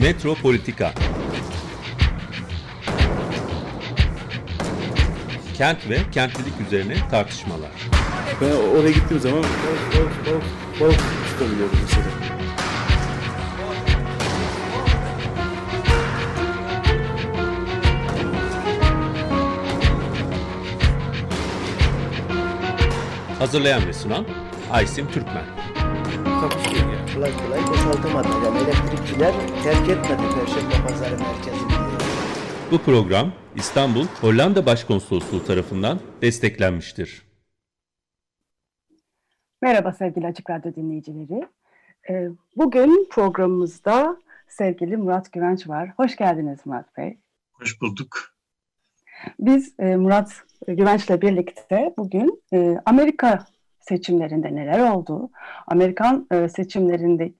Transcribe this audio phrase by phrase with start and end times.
[0.00, 0.92] Metropolitika
[5.56, 7.70] Kent ve kentlilik üzerine tartışmalar.
[8.40, 10.42] Ben oraya gittiğim zaman balık balık balık
[10.80, 11.00] balık
[11.30, 12.06] tutabiliyorum mesela.
[23.38, 24.26] Hazırlayan ve sunan
[24.70, 25.44] Aysim Türkmen.
[26.76, 26.87] yani.
[27.14, 28.28] Kolay kolay boşaltamadı.
[28.44, 31.72] Yani elektrikçiler terk etmedi Perşembe Pazarı merkezini.
[32.70, 37.22] Bu program İstanbul Hollanda Başkonsolosluğu tarafından desteklenmiştir.
[39.62, 41.48] Merhaba sevgili Açık Radyo dinleyicileri.
[42.10, 44.16] Ee, Bugün programımızda
[44.48, 45.92] sevgili Murat Güvenç var.
[45.96, 47.18] Hoş geldiniz Murat Bey.
[47.52, 48.34] Hoş bulduk.
[49.38, 53.46] Biz e, Murat Güvenç'le birlikte bugün e, Amerika
[53.88, 55.30] seçimlerinde neler oldu,
[55.66, 57.38] Amerikan e, seçimlerinin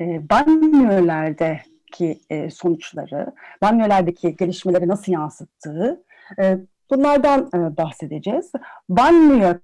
[0.00, 6.04] e, banyolardaki e, sonuçları, banyolardaki gelişmeleri nasıl yansıttığı,
[6.38, 6.58] e,
[6.90, 8.52] bunlardan e, bahsedeceğiz.
[8.88, 9.54] Banyo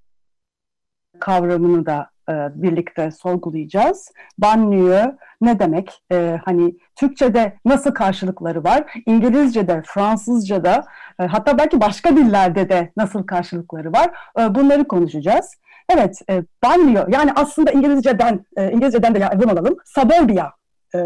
[1.21, 4.13] kavramını da e, birlikte sorgulayacağız.
[4.39, 6.03] Banliyö ne demek?
[6.13, 9.03] E, hani Türkçe'de nasıl karşılıkları var?
[9.07, 10.85] İngilizce'de, Fransızca'da,
[11.21, 14.11] e, hatta belki başka dillerde de nasıl karşılıkları var?
[14.39, 15.55] E, bunları konuşacağız.
[15.89, 19.77] Evet, e, banliyö yani aslında İngilizce'den e, İngilizce'den de yardım alalım.
[19.85, 20.53] Suburbia
[20.95, 20.99] e,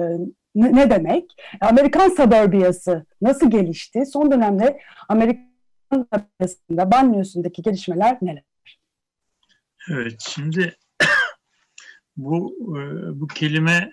[0.55, 1.25] ne, demek?
[1.61, 4.07] Amerikan suburbiası nasıl gelişti?
[4.07, 5.49] Son dönemde Amerikan
[5.93, 8.43] suburbiyasında, banliyösündeki gelişmeler neler?
[9.93, 10.77] Evet, şimdi
[12.19, 12.81] bu e,
[13.21, 13.91] bu kelime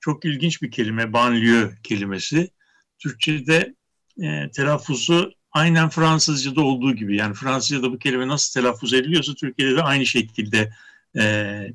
[0.00, 2.50] çok ilginç bir kelime, banliyö kelimesi.
[2.98, 3.74] Türkçe'de
[4.22, 7.16] e, telaffuzu aynen Fransızca'da olduğu gibi.
[7.16, 10.72] Yani Fransızca'da bu kelime nasıl telaffuz ediliyorsa Türkiye'de de aynı şekilde
[11.18, 11.22] e,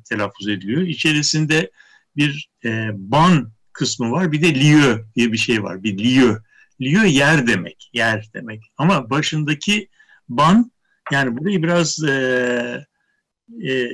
[0.04, 0.82] telaffuz ediliyor.
[0.82, 1.70] İçerisinde
[2.16, 5.82] bir e, ban kısmı var, bir de lieu diye bir şey var.
[5.82, 6.38] Bir lieu.
[6.80, 8.62] Lieu yer demek, yer demek.
[8.76, 9.88] Ama başındaki
[10.28, 10.72] ban,
[11.12, 12.86] yani burayı biraz e,
[13.64, 13.88] e,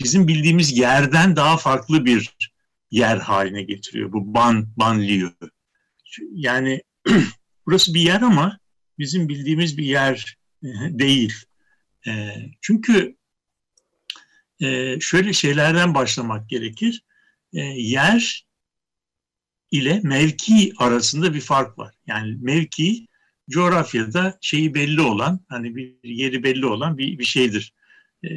[0.00, 2.36] bizim bildiğimiz yerden daha farklı bir
[2.90, 4.12] yer haline getiriyor.
[4.12, 5.30] Bu ban, banliyö.
[6.32, 6.82] Yani
[7.66, 8.58] burası bir yer ama
[8.98, 11.34] bizim bildiğimiz bir yer e, değil.
[12.06, 13.16] E, çünkü
[14.60, 17.04] e, şöyle şeylerden başlamak gerekir.
[17.52, 18.46] E, yer
[19.70, 21.94] ile mevki arasında bir fark var.
[22.06, 23.06] Yani mevki
[23.50, 27.75] coğrafyada şeyi belli olan, hani bir yeri belli olan bir, bir şeydir
[28.26, 28.34] e,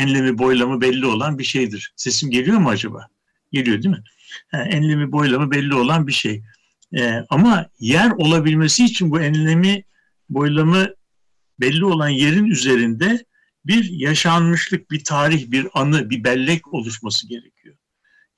[0.00, 1.92] enlemi boylamı belli olan bir şeydir.
[1.96, 3.08] Sesim geliyor mu acaba?
[3.52, 4.04] Geliyor değil mi?
[4.50, 6.42] Ha, enlemi boylamı belli olan bir şey.
[6.96, 9.84] E, ama yer olabilmesi için bu enlemi
[10.28, 10.88] boylamı
[11.60, 13.24] belli olan yerin üzerinde
[13.66, 17.76] bir yaşanmışlık, bir tarih, bir anı, bir bellek oluşması gerekiyor.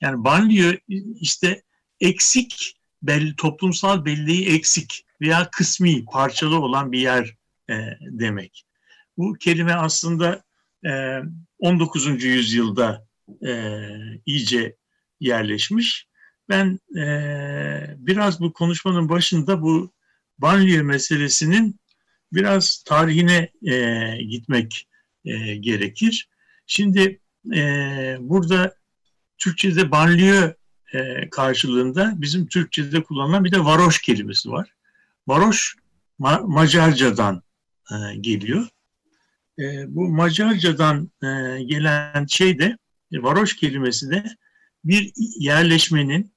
[0.01, 0.73] Yani banliyö
[1.15, 1.61] işte
[1.99, 7.35] eksik, belli, toplumsal belleği eksik veya kısmi, parçalı olan bir yer
[7.69, 8.65] e, demek.
[9.17, 10.43] Bu kelime aslında
[11.59, 12.07] 19.
[12.07, 13.07] Ee, yüzyılda
[13.45, 13.79] e,
[14.25, 14.75] iyice
[15.19, 16.07] yerleşmiş.
[16.49, 17.05] Ben e,
[17.97, 19.93] biraz bu konuşmanın başında bu
[20.37, 21.79] banliyö meselesinin
[22.33, 24.87] biraz tarihine e, gitmek
[25.25, 26.29] e, gerekir.
[26.67, 27.19] Şimdi
[27.53, 28.75] e, burada
[29.37, 30.53] Türkçe'de banliyö
[30.93, 34.73] e, karşılığında bizim Türkçe'de kullanılan bir de varoş kelimesi var.
[35.27, 35.75] Varoş
[36.19, 37.43] Ma Macarcadan
[37.91, 38.67] e, geliyor
[39.59, 42.77] e, bu Macarcadan e, gelen şey de
[43.13, 44.25] e, varoş kelimesi de
[44.83, 46.33] bir yerleşmenin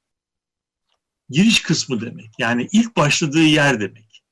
[1.31, 2.31] giriş kısmı demek.
[2.38, 4.22] Yani ilk başladığı yer demek.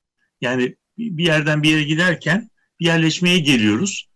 [0.40, 2.50] Yani bir yerden bir yere giderken
[2.80, 4.08] bir yerleşmeye geliyoruz.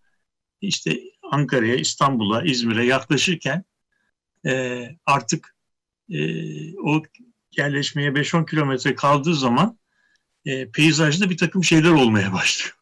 [0.61, 1.01] İşte
[1.31, 3.65] Ankara'ya, İstanbul'a, İzmir'e yaklaşırken
[4.47, 5.57] e, artık
[6.11, 6.19] e,
[6.77, 7.03] o
[7.57, 9.79] yerleşmeye 5-10 kilometre kaldığı zaman
[10.45, 12.77] e, peyzajda bir takım şeyler olmaya başlıyor.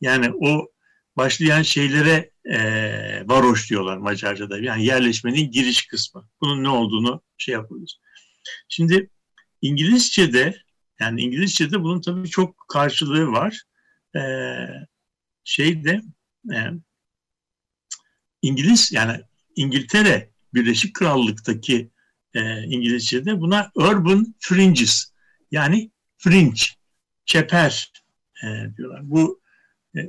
[0.00, 0.70] Yani o
[1.16, 2.58] başlayan şeylere e,
[3.28, 4.58] varoş diyorlar Macarca'da.
[4.58, 6.28] Yani yerleşmenin giriş kısmı.
[6.40, 8.00] Bunun ne olduğunu şey yapıyoruz.
[8.68, 9.10] Şimdi
[9.62, 10.56] İngilizce'de
[11.00, 13.62] yani İngilizce'de bunun tabii çok karşılığı var.
[14.16, 14.22] E,
[15.44, 16.02] şeyde
[16.52, 16.58] e,
[18.42, 19.20] İngiliz yani
[19.56, 21.90] İngiltere Birleşik Krallık'taki
[22.34, 25.12] e, İngilizce'de buna urban fringes
[25.50, 26.62] yani fringe,
[27.24, 27.92] çeper
[28.44, 29.10] e, diyorlar.
[29.10, 29.39] Bu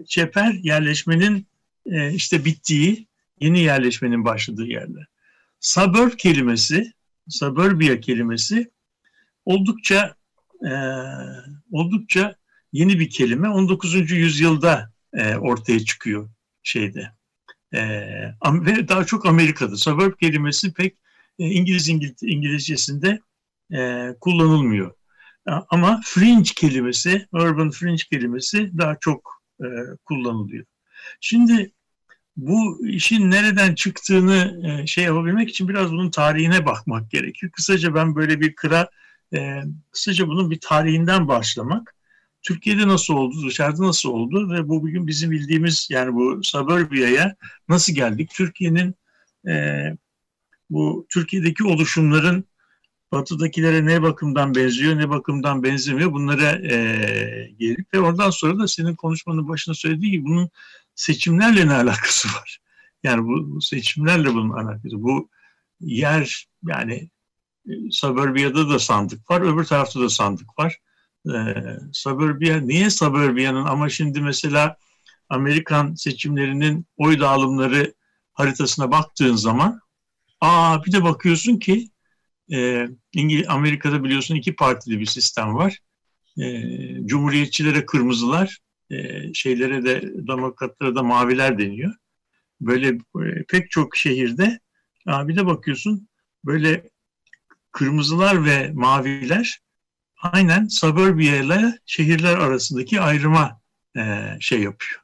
[0.08, 1.48] çeper yerleşmenin
[1.86, 3.08] e, işte bittiği,
[3.40, 5.06] yeni yerleşmenin başladığı yerler.
[5.60, 6.94] Suburb kelimesi,
[7.30, 8.72] suburbia kelimesi
[9.46, 10.16] oldukça
[10.66, 10.72] e,
[11.72, 12.36] oldukça
[12.74, 13.50] yeni bir kelime.
[13.50, 14.12] 19.
[14.12, 14.92] yüzyılda
[15.40, 16.30] ortaya çıkıyor
[16.64, 17.12] şeyde.
[17.74, 19.76] ve daha çok Amerika'da.
[19.76, 20.96] Suburb kelimesi pek
[21.38, 21.90] İngiliz
[22.22, 23.20] İngilizcesinde
[23.74, 24.94] e, kullanılmıyor.
[25.70, 29.68] Ama fringe kelimesi, urban fringe kelimesi daha çok e,
[30.06, 30.66] kullanılıyor.
[31.22, 31.72] Şimdi
[32.38, 37.52] bu işin nereden çıktığını e, şey yapabilmek için biraz bunun tarihine bakmak gerekiyor.
[37.52, 38.90] Kısaca ben böyle bir kıra,
[39.34, 39.62] e,
[39.92, 41.96] kısaca bunun bir tarihinden başlamak.
[42.42, 47.36] Türkiye'de nasıl oldu, dışarıda nasıl oldu ve bu bugün bizim bildiğimiz yani bu suburbia'ya
[47.70, 48.30] nasıl geldik?
[48.34, 48.96] Türkiye'nin
[49.48, 49.84] e,
[50.70, 52.46] bu Türkiye'deki oluşumların
[53.12, 58.96] batıdakilere ne bakımdan benziyor, ne bakımdan benzemiyor bunlara e, gelip ve oradan sonra da senin
[58.96, 60.50] konuşmanın başında söylediği gibi bunun
[60.96, 62.60] seçimlerle ne alakası var?
[63.04, 65.04] Yani bu, bu seçimlerle bunun alakası.
[65.04, 65.30] Bu
[65.80, 67.10] yer yani
[67.70, 70.78] e, da sandık var, öbür tarafta da sandık var.
[71.28, 71.36] E,
[71.94, 74.78] suburbia, niye suburbia'nın ama şimdi mesela
[75.30, 77.94] Amerikan seçimlerinin oy dağılımları
[78.34, 79.82] haritasına baktığın zaman
[80.42, 81.90] aa bir de bakıyorsun ki
[82.54, 82.88] e,
[83.48, 85.80] Amerika'da biliyorsun iki partili bir sistem var.
[86.42, 86.64] E,
[87.06, 88.60] Cumhuriyetçilere kırmızılar,
[88.92, 91.94] e, şeylere de demokratlara da maviler deniyor.
[92.62, 92.88] Böyle
[93.26, 94.60] e, pek çok şehirde
[95.08, 96.08] aa, bir de bakıyorsun
[96.46, 96.90] böyle
[97.72, 99.60] kırmızılar ve maviler
[100.22, 103.62] aynen suburbia ile şehirler arasındaki ayrıma
[103.98, 104.02] e,
[104.40, 105.02] şey yapıyor,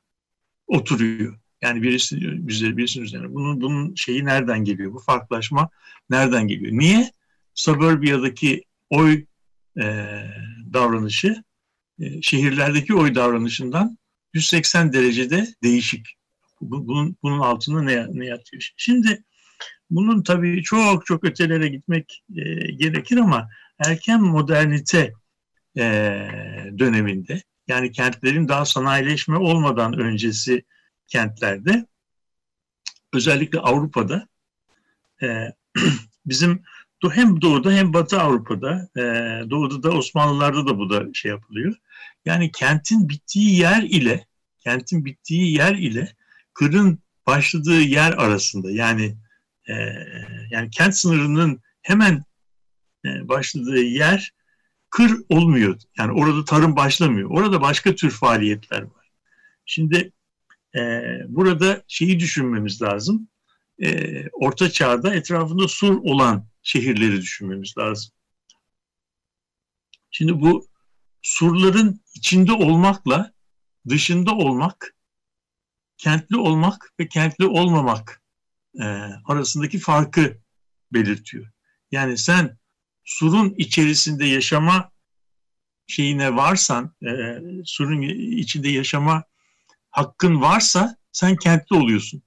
[0.68, 1.40] oturuyor.
[1.62, 2.18] Yani birisi
[2.48, 3.34] bize birisinin üzerine.
[3.34, 4.94] Bunun bunun şeyi nereden geliyor?
[4.94, 5.70] Bu farklılaşma
[6.10, 6.72] nereden geliyor?
[6.74, 7.12] Niye?
[7.58, 9.26] Suburbia'daki oy
[9.82, 9.84] e,
[10.74, 11.44] davranışı
[12.00, 13.98] e, şehirlerdeki oy davranışından
[14.34, 16.08] 180 derecede değişik.
[16.62, 18.72] Bunun bunun altında ne ne yatıyor?
[18.78, 19.24] Şimdi
[19.90, 23.50] bunun tabii çok çok ötelere gitmek e, gerekir ama
[23.80, 25.14] erken modernite
[25.78, 25.84] e,
[26.80, 30.64] döneminde yani kentlerin daha sanayileşme olmadan öncesi
[31.08, 31.86] kentlerde
[33.14, 34.28] özellikle Avrupa'da
[35.24, 35.28] e,
[36.26, 36.64] bizim
[37.12, 39.02] hem Doğu'da hem Batı Avrupa'da e,
[39.50, 41.76] Doğu'da da Osmanlılar'da da bu da şey yapılıyor.
[42.26, 44.26] Yani kentin bittiği yer ile
[44.60, 46.16] kentin bittiği yer ile
[46.54, 49.18] kırın başladığı yer arasında yani
[49.70, 49.74] e,
[50.52, 52.24] yani kent sınırının hemen
[53.06, 54.34] e, başladığı yer
[54.90, 55.80] kır olmuyor.
[55.98, 57.30] Yani orada tarım başlamıyor.
[57.32, 59.12] Orada başka tür faaliyetler var.
[59.66, 60.12] Şimdi
[60.76, 63.28] e, burada şeyi düşünmemiz lazım.
[64.34, 68.12] Orta Çağ'da etrafında sur olan şehirleri düşünmemiz lazım.
[70.12, 70.68] Şimdi bu
[71.22, 73.34] surların içinde olmakla
[73.90, 74.96] dışında olmak,
[75.98, 78.24] kentli olmak ve kentli olmamak
[78.80, 78.84] e,
[79.26, 80.38] arasındaki farkı
[80.94, 81.48] belirtiyor.
[81.92, 82.58] Yani sen
[83.06, 84.92] surun içerisinde yaşama
[85.88, 88.02] şeyine varsan, e, surun
[88.38, 89.24] içinde yaşama
[89.90, 92.24] hakkın varsa sen kentli oluyorsun.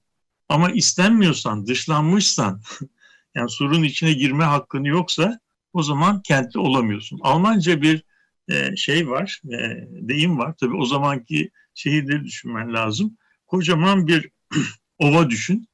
[0.49, 2.61] Ama istenmiyorsan, dışlanmışsan,
[3.35, 5.39] yani surun içine girme hakkın yoksa
[5.73, 7.19] o zaman kentli olamıyorsun.
[7.21, 8.03] Almanca bir
[8.49, 10.55] e, şey var, e, deyim var.
[10.59, 13.17] Tabii o zamanki şehirleri düşünmen lazım.
[13.47, 14.29] Kocaman bir
[14.99, 15.67] ova düşün.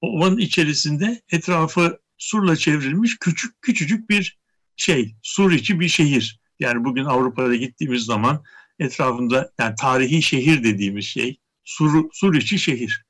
[0.00, 4.38] O ovanın içerisinde etrafı surla çevrilmiş küçük küçücük bir
[4.76, 6.40] şey, sur içi bir şehir.
[6.58, 8.44] Yani bugün Avrupa'da gittiğimiz zaman
[8.78, 13.04] etrafında yani tarihi şehir dediğimiz şey sur, sur içi şehir.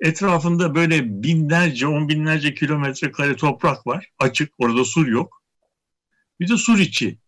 [0.00, 4.10] Etrafında böyle binlerce, on binlerce kilometre kare toprak var.
[4.18, 5.42] Açık, orada sur yok.
[6.40, 7.18] Bir de sur içi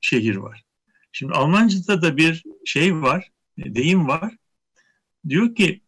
[0.00, 0.64] şehir var.
[1.12, 4.34] Şimdi Almanca'da da bir şey var, deyim var.
[5.28, 5.80] Diyor ki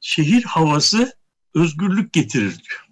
[0.00, 1.12] şehir havası
[1.54, 2.86] özgürlük getirir diyor.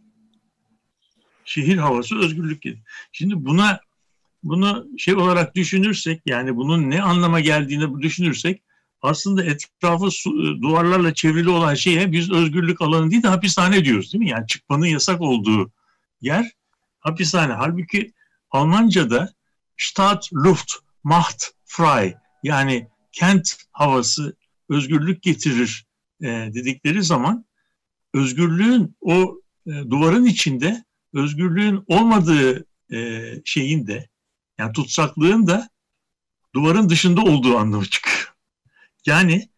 [1.45, 2.85] Şehir havası özgürlük getirir.
[3.13, 3.81] Şimdi buna
[4.43, 8.63] bunu şey olarak düşünürsek yani bunun ne anlama geldiğini düşünürsek
[9.03, 14.25] aslında etrafı e, duvarlarla çevrili olan şeye biz özgürlük alanı değil de hapishane diyoruz değil
[14.25, 14.31] mi?
[14.31, 15.73] Yani çıkmanın yasak olduğu
[16.21, 16.53] yer
[17.01, 17.53] hapishane.
[17.53, 18.13] Halbuki
[18.51, 19.35] Almanca'da
[19.77, 20.73] Stadt, Luft,
[21.05, 24.37] Macht, Frei yani kent havası
[24.69, 25.87] özgürlük getirir
[26.23, 27.45] e, dedikleri zaman
[28.15, 34.09] özgürlüğün o e, duvarın içinde özgürlüğün olmadığı e, şeyin de
[34.59, 35.69] yani tutsaklığın da
[36.55, 38.20] duvarın dışında olduğu anlamı çıkıyor.
[39.07, 39.49] Yani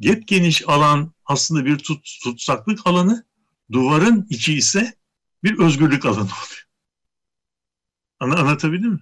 [0.00, 3.26] gep geniş alan aslında bir tut, tutsaklık alanı,
[3.72, 4.94] duvarın içi ise
[5.42, 6.64] bir özgürlük alanı oluyor.
[8.20, 9.00] Anlatabildim mi?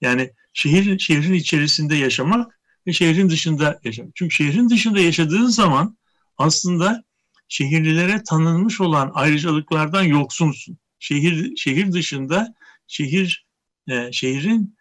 [0.00, 4.16] Yani şehir, şehrin içerisinde yaşamak ve şehrin dışında yaşamak.
[4.16, 5.98] Çünkü şehrin dışında yaşadığın zaman
[6.38, 7.04] aslında
[7.48, 10.78] şehirlilere tanınmış olan ayrıcalıklardan yoksunsun.
[10.98, 12.54] Şehir şehir dışında
[12.86, 13.46] şehir
[13.88, 14.75] e, şehrin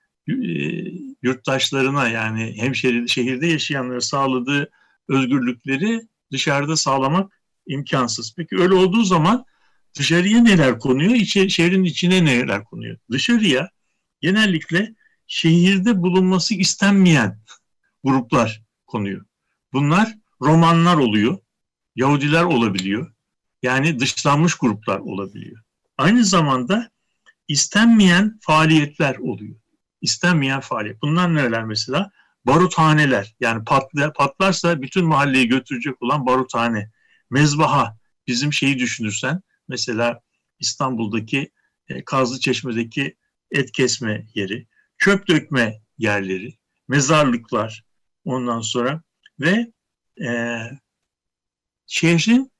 [1.24, 4.72] yurttaşlarına yani hemşehri şehirde yaşayanlara sağladığı
[5.08, 8.34] özgürlükleri dışarıda sağlamak imkansız.
[8.38, 9.46] Peki öyle olduğu zaman
[10.00, 12.98] dışarıya neler konuyor, içe, şehrin içine neler konuyor?
[13.12, 13.70] Dışarıya
[14.22, 14.96] genellikle
[15.27, 17.39] şehirde bulunması istenmeyen
[18.03, 19.25] gruplar konuyor.
[19.74, 21.38] Bunlar romanlar oluyor,
[21.96, 23.13] Yahudiler olabiliyor.
[23.63, 25.63] Yani dışlanmış gruplar olabiliyor.
[25.98, 26.91] Aynı zamanda
[27.48, 29.55] istenmeyen faaliyetler oluyor.
[30.02, 31.02] İstenmeyen faaliyet.
[31.02, 32.12] Bunlar neler mesela?
[32.46, 33.36] Baruthaneler.
[33.40, 36.92] Yani patla, patlarsa bütün mahalleyi götürecek olan baruthane.
[37.30, 37.98] Mezbaha.
[38.28, 40.22] Bizim şeyi düşünürsen mesela
[40.60, 41.52] İstanbul'daki
[41.88, 43.16] e, Kazlı Çeşme'deki
[43.52, 47.84] et kesme yeri, çöp dökme yerleri, mezarlıklar
[48.25, 49.04] ondan sonra
[49.40, 49.72] ve
[50.25, 50.60] e,
[51.88, 52.52] şehrin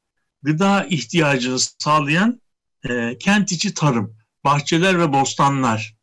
[0.44, 2.42] gıda ihtiyacını sağlayan
[2.90, 5.96] e, kent içi tarım, bahçeler ve bostanlar.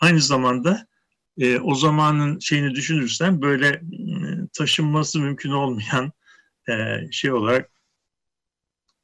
[0.00, 0.86] Aynı zamanda
[1.38, 3.80] e, o zamanın şeyini düşünürsen böyle e,
[4.52, 6.12] taşınması mümkün olmayan
[6.68, 6.72] e,
[7.10, 7.70] şey olarak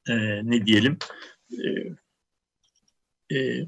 [0.09, 0.99] e, ne diyelim
[1.53, 1.69] e,
[3.37, 3.67] e,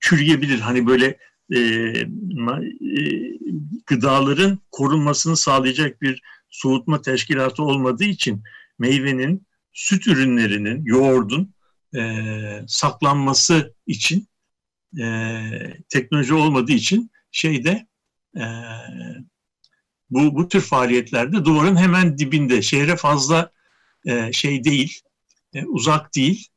[0.00, 0.60] çürüyebilir.
[0.60, 1.18] Hani böyle
[1.52, 2.04] e, e,
[3.86, 8.42] gıdaların korunmasını sağlayacak bir soğutma teşkilatı olmadığı için
[8.78, 11.54] meyvenin, süt ürünlerinin, yoğurdun
[11.96, 12.00] e,
[12.66, 14.28] saklanması için
[15.02, 15.06] e,
[15.88, 17.86] teknoloji olmadığı için şeyde
[18.36, 18.44] e,
[20.10, 23.52] bu, bu tür faaliyetlerde duvarın hemen dibinde şehre fazla
[24.06, 25.00] e, şey değil,
[25.54, 26.48] e, uzak değil,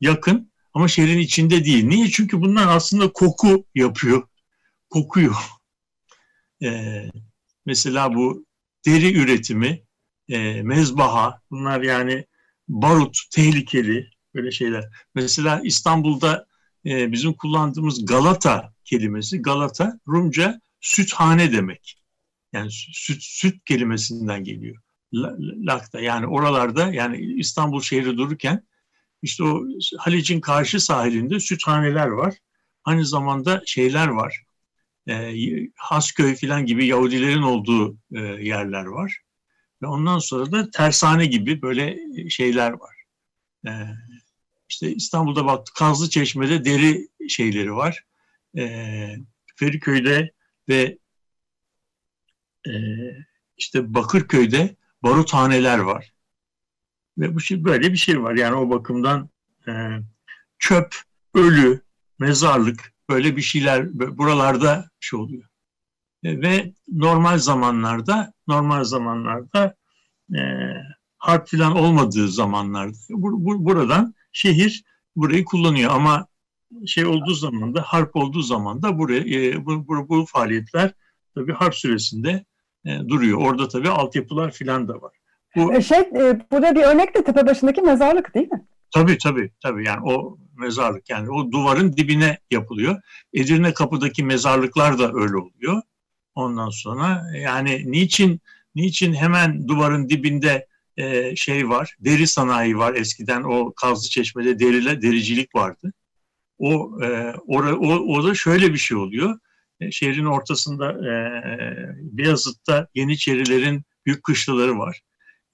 [0.00, 1.84] yakın ama şehrin içinde değil.
[1.84, 2.10] Niye?
[2.10, 4.28] Çünkü bunlar aslında koku yapıyor,
[4.90, 5.36] kokuyor.
[6.62, 7.02] E,
[7.66, 8.46] mesela bu
[8.86, 9.82] deri üretimi,
[10.28, 12.26] e, mezbaha, bunlar yani
[12.68, 14.84] barut, tehlikeli böyle şeyler.
[15.14, 16.46] Mesela İstanbul'da
[16.86, 21.98] e, bizim kullandığımız Galata kelimesi, Galata Rumca süthane demek.
[22.52, 24.76] Yani süt, süt kelimesinden geliyor.
[25.66, 28.66] Lakta yani oralarda yani İstanbul şehri dururken
[29.22, 29.62] işte o
[29.98, 32.34] Halic'in karşı sahilinde süthaneler var.
[32.84, 34.42] Aynı zamanda şeyler var.
[35.08, 35.34] E,
[35.76, 39.18] Hasköy falan gibi Yahudilerin olduğu e, yerler var.
[39.82, 41.98] Ve ondan sonra da tersane gibi böyle
[42.28, 42.96] şeyler var.
[43.66, 43.70] E,
[44.72, 48.04] işte İstanbul'da baktık Kazlı Çeşme'de deri şeyleri var.
[48.56, 49.16] E,
[49.56, 50.32] Feriköy'de
[50.68, 50.98] ve
[52.66, 52.72] e,
[53.56, 56.12] işte Bakırköy'de baruthaneler var.
[57.18, 58.34] Ve bu şey böyle bir şey var.
[58.34, 59.28] Yani o bakımdan
[59.68, 59.72] e,
[60.58, 60.96] çöp,
[61.34, 61.80] ölü,
[62.18, 65.48] mezarlık böyle bir şeyler buralarda şey oluyor.
[66.24, 69.76] E, ve normal zamanlarda normal zamanlarda
[70.34, 70.40] e,
[71.18, 74.84] harp falan olmadığı zamanlarda bu, bu, buradan şehir
[75.16, 76.26] burayı kullanıyor ama
[76.86, 80.92] şey olduğu zaman da harp olduğu zaman da buraya e, bu, bu, bu faaliyetler
[81.34, 82.44] tabii harp süresinde
[82.84, 83.38] e, duruyor.
[83.38, 85.12] Orada tabii altyapılar filan da var.
[85.56, 88.66] Bu, e, şey, e, burada bir örnek de tepe başındaki mezarlık değil mi?
[88.90, 93.00] Tabii tabii tabii yani o mezarlık yani o duvarın dibine yapılıyor.
[93.32, 95.82] Edirne kapıdaki mezarlıklar da öyle oluyor.
[96.34, 98.40] Ondan sonra yani niçin
[98.74, 105.02] niçin hemen duvarın dibinde e, şey var, deri sanayi var eskiden o Kazlı Çeşme'de deriler,
[105.02, 105.92] dericilik vardı.
[106.58, 109.38] O, e, or, o, o da şöyle bir şey oluyor.
[109.80, 111.12] E, şehrin ortasında e,
[111.98, 115.00] Beyazıt'ta Yeniçerilerin büyük kışlaları var.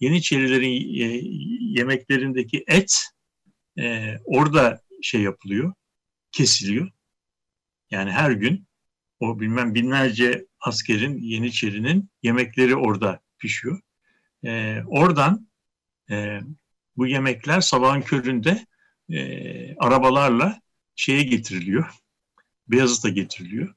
[0.01, 1.21] Yeniçerilerin e,
[1.61, 3.05] yemeklerindeki et
[3.79, 5.73] e, orada şey yapılıyor,
[6.33, 6.91] kesiliyor.
[7.91, 8.67] Yani her gün
[9.21, 13.81] o bilmem binlerce askerin, Yeniçerinin yemekleri orada pişiyor.
[14.45, 15.49] E, oradan
[16.11, 16.41] e,
[16.97, 18.67] bu yemekler sabahın köründe
[19.11, 20.61] e, arabalarla
[20.97, 21.91] şeye getiriliyor.
[22.69, 23.75] Beyazıt'a getiriliyor.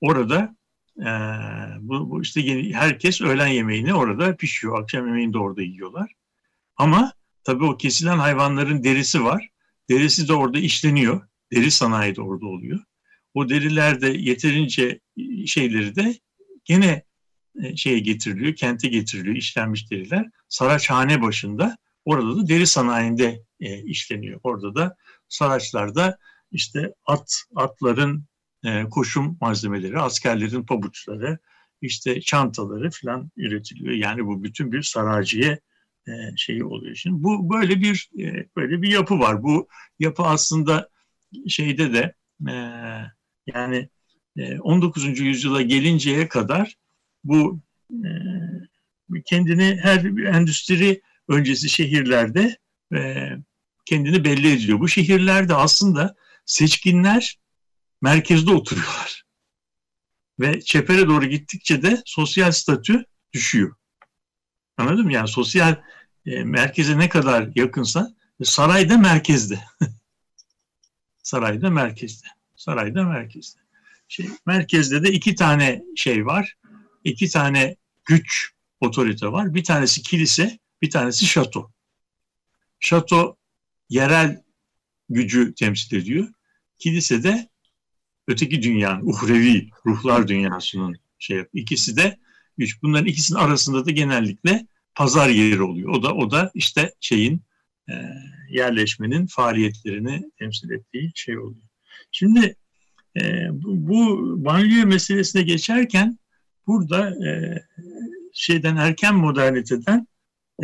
[0.00, 0.56] Orada
[0.98, 1.08] e,
[1.80, 4.82] bu, bu işte herkes öğlen yemeğini orada pişiyor.
[4.82, 6.12] Akşam yemeğini de orada yiyorlar.
[6.76, 7.12] Ama
[7.44, 9.48] tabii o kesilen hayvanların derisi var.
[9.90, 11.28] Derisi de orada işleniyor.
[11.52, 12.80] Deri sanayi de orada oluyor.
[13.34, 15.00] O derilerde yeterince
[15.46, 16.18] şeyleri de
[16.64, 17.02] gene
[17.76, 20.26] şeye getiriliyor, kente getiriliyor işlenmiş deriler.
[20.48, 24.40] Saraçhane başında orada da deri sanayinde e, işleniyor.
[24.42, 24.96] Orada da
[25.28, 26.18] saraçlarda
[26.52, 28.24] işte at atların
[28.64, 31.38] e, koşum malzemeleri, askerlerin pabuçları,
[31.82, 33.94] işte çantaları falan üretiliyor.
[33.94, 35.60] Yani bu bütün bir saraciye
[36.08, 36.94] e, şeyi oluyor.
[36.94, 39.42] Şimdi bu böyle bir e, böyle bir yapı var.
[39.42, 40.88] Bu yapı aslında
[41.48, 42.14] şeyde de
[42.50, 42.54] e,
[43.46, 43.88] yani
[44.60, 45.20] 19.
[45.20, 46.76] yüzyıla gelinceye kadar
[47.28, 47.60] bu
[49.24, 50.04] kendini her
[50.34, 52.58] endüstri öncesi şehirlerde
[53.84, 54.80] kendini belli ediyor.
[54.80, 56.16] Bu şehirlerde aslında
[56.46, 57.38] seçkinler
[58.02, 59.22] merkezde oturuyorlar.
[60.40, 63.74] Ve çepere doğru gittikçe de sosyal statü düşüyor.
[64.76, 65.12] Anladın mı?
[65.12, 65.76] Yani sosyal
[66.26, 69.60] e, merkeze ne kadar yakınsa sarayda merkezde.
[71.22, 72.26] sarayda merkezde.
[72.56, 73.60] Sarayda merkezde.
[74.08, 76.56] şey, merkezde de iki tane şey var.
[77.06, 79.54] İki tane güç otorite var.
[79.54, 81.70] Bir tanesi kilise, bir tanesi şato.
[82.80, 83.36] Şato
[83.88, 84.42] yerel
[85.08, 86.28] gücü temsil ediyor.
[86.78, 87.48] Kilise de
[88.28, 91.48] öteki dünyanın, uhrevi, ruhlar dünyasının şey yap.
[91.52, 92.18] İkisi de
[92.58, 92.82] güç.
[92.82, 95.90] Bunların ikisinin arasında da genellikle pazar yeri oluyor.
[95.90, 97.42] O da o da işte şeyin
[97.88, 97.94] e,
[98.50, 101.66] yerleşmenin faaliyetlerini temsil ettiği şey oluyor.
[102.12, 102.56] Şimdi
[103.20, 106.18] e, bu, bu banliyö meselesine geçerken
[106.66, 107.62] burada e,
[108.32, 110.06] şeyden erken moderniteden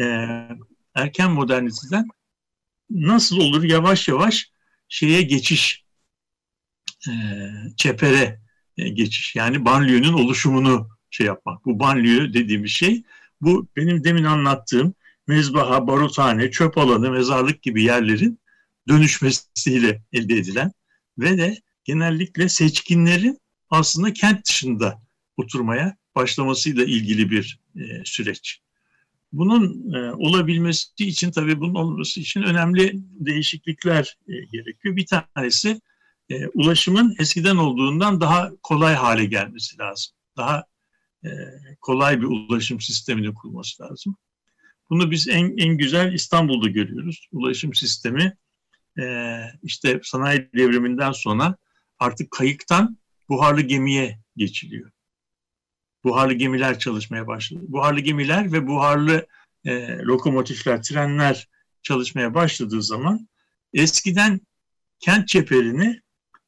[0.00, 0.04] e,
[0.94, 2.08] erken moderniteden
[2.90, 4.50] nasıl olur yavaş yavaş
[4.88, 5.84] şeye geçiş
[7.08, 7.12] e,
[7.76, 8.40] çepere
[8.76, 11.64] e, geçiş yani banliyönün oluşumunu şey yapmak.
[11.64, 13.02] Bu banliyö dediğimiz şey
[13.40, 14.94] bu benim demin anlattığım
[15.26, 18.40] mezbaha, baruthane, çöp alanı, mezarlık gibi yerlerin
[18.88, 20.72] dönüşmesiyle elde edilen
[21.18, 23.38] ve de genellikle seçkinlerin
[23.70, 25.02] aslında kent dışında
[25.36, 28.60] oturmaya başlamasıyla ilgili bir e, süreç.
[29.32, 34.96] Bunun e, olabilmesi için tabii bunun olması için önemli değişiklikler e, gerekiyor.
[34.96, 35.80] Bir tanesi
[36.30, 40.14] e, ulaşımın eskiden olduğundan daha kolay hale gelmesi lazım.
[40.36, 40.64] Daha
[41.24, 41.28] e,
[41.80, 44.16] kolay bir ulaşım sistemini kurması lazım.
[44.90, 47.28] Bunu biz en, en güzel İstanbul'da görüyoruz.
[47.32, 48.36] Ulaşım sistemi
[48.98, 51.56] e, işte sanayi devriminden sonra
[51.98, 52.98] artık kayıktan
[53.28, 54.90] buharlı gemiye geçiliyor.
[56.04, 57.64] Buharlı gemiler çalışmaya başladı.
[57.68, 59.26] Buharlı gemiler ve buharlı
[59.64, 61.48] e, lokomotifler, trenler
[61.82, 63.28] çalışmaya başladığı zaman
[63.74, 64.40] eskiden
[64.98, 66.00] kent çeperini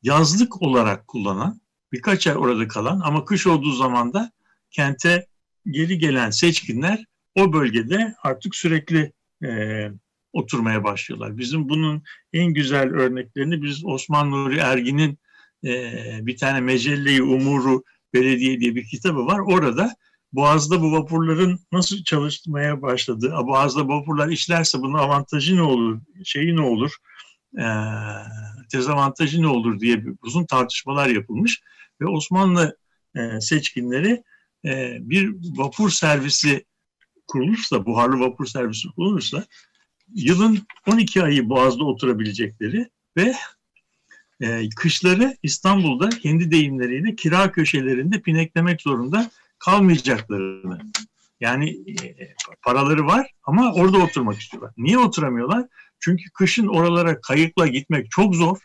[0.02, 1.61] yazlık olarak kullanan,
[1.92, 4.32] birkaç ay orada kalan ama kış olduğu zaman da
[4.70, 5.26] kente
[5.70, 9.12] geri gelen seçkinler o bölgede artık sürekli
[9.44, 9.90] e,
[10.32, 11.38] oturmaya başlıyorlar.
[11.38, 12.02] Bizim bunun
[12.33, 15.18] en güzel örneklerini biz Osman Nuri Ergin'in
[15.64, 15.92] e,
[16.26, 19.38] bir tane Mecelle-i Umuru Belediye diye bir kitabı var.
[19.38, 19.94] Orada
[20.33, 26.62] Boğaz'da bu vapurların nasıl çalışmaya başladığı, Boğaz'da vapurlar işlerse bunun avantajı ne olur, şeyi ne
[26.62, 26.96] olur,
[27.59, 27.64] e,
[28.72, 31.62] dezavantajı ne olur diye bir uzun tartışmalar yapılmış.
[32.00, 32.79] Ve Osmanlı
[33.16, 34.22] e, seçkinleri
[34.64, 36.64] e, bir vapur servisi
[37.27, 39.44] kurulursa, buharlı vapur servisi kurulursa
[40.14, 43.35] yılın 12 ayı Boğaz'da oturabilecekleri ve
[44.40, 50.81] e, kışları İstanbul'da kendi deyimleriyle kira köşelerinde pineklemek zorunda kalmayacaklarını.
[51.40, 54.73] Yani e, paraları var ama orada oturmak istiyorlar.
[54.77, 55.66] Niye oturamıyorlar?
[56.01, 58.59] Çünkü kışın oralara kayıkla gitmek çok zor.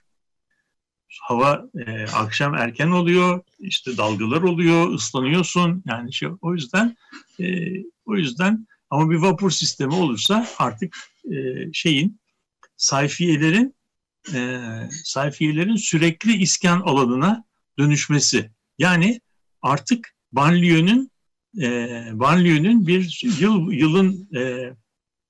[1.22, 5.84] Hava e, akşam erken oluyor, işte dalgalar oluyor, ıslanıyorsun.
[5.86, 6.98] Yani şey, o yüzden
[7.40, 7.46] e,
[8.06, 10.98] o yüzden ama bir vapur sistemi olursa artık
[11.32, 11.36] e,
[11.74, 12.20] şeyin
[12.78, 13.76] sayfiyelerin
[14.34, 14.62] e,
[15.04, 17.44] sayfiyelerin sürekli iskan alanına
[17.80, 18.52] dönüşmesi.
[18.80, 19.22] Yani
[19.62, 21.12] artık banliyönün
[21.62, 24.74] e, banliyönün bir yıl yılın e,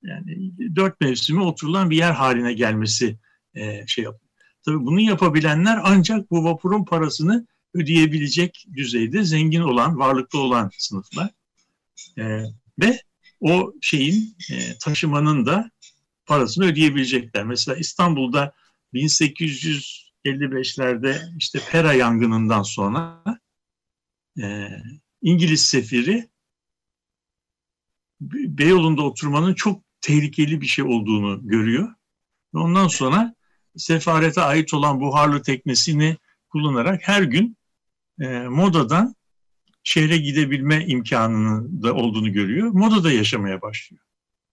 [0.04, 3.18] yani dört mevsimi oturulan bir yer haline gelmesi
[3.56, 4.30] e, şey yapıyor.
[4.66, 11.30] Tabii bunu yapabilenler ancak bu vapurun parasını ödeyebilecek düzeyde zengin olan, varlıklı olan sınıflar.
[12.18, 12.44] E,
[12.80, 13.02] ve
[13.42, 15.72] o şeyin e, taşımanın da
[16.26, 17.44] parasını ödeyebilecekler.
[17.44, 18.54] Mesela İstanbul'da
[18.94, 23.24] 1855'lerde işte Pera yangınından sonra
[24.42, 24.68] e,
[25.22, 26.30] İngiliz sefiri
[28.22, 31.90] Beyoğlu'nda oturmanın çok tehlikeli bir şey olduğunu görüyor.
[32.54, 33.36] Ve ondan sonra
[33.78, 36.18] sefarete ait olan buharlı teknesini
[36.50, 37.58] kullanarak her gün
[38.22, 39.16] e, modadan
[39.84, 42.68] şehre gidebilme imkanının da olduğunu görüyor.
[42.68, 44.04] Modada yaşamaya başlıyor.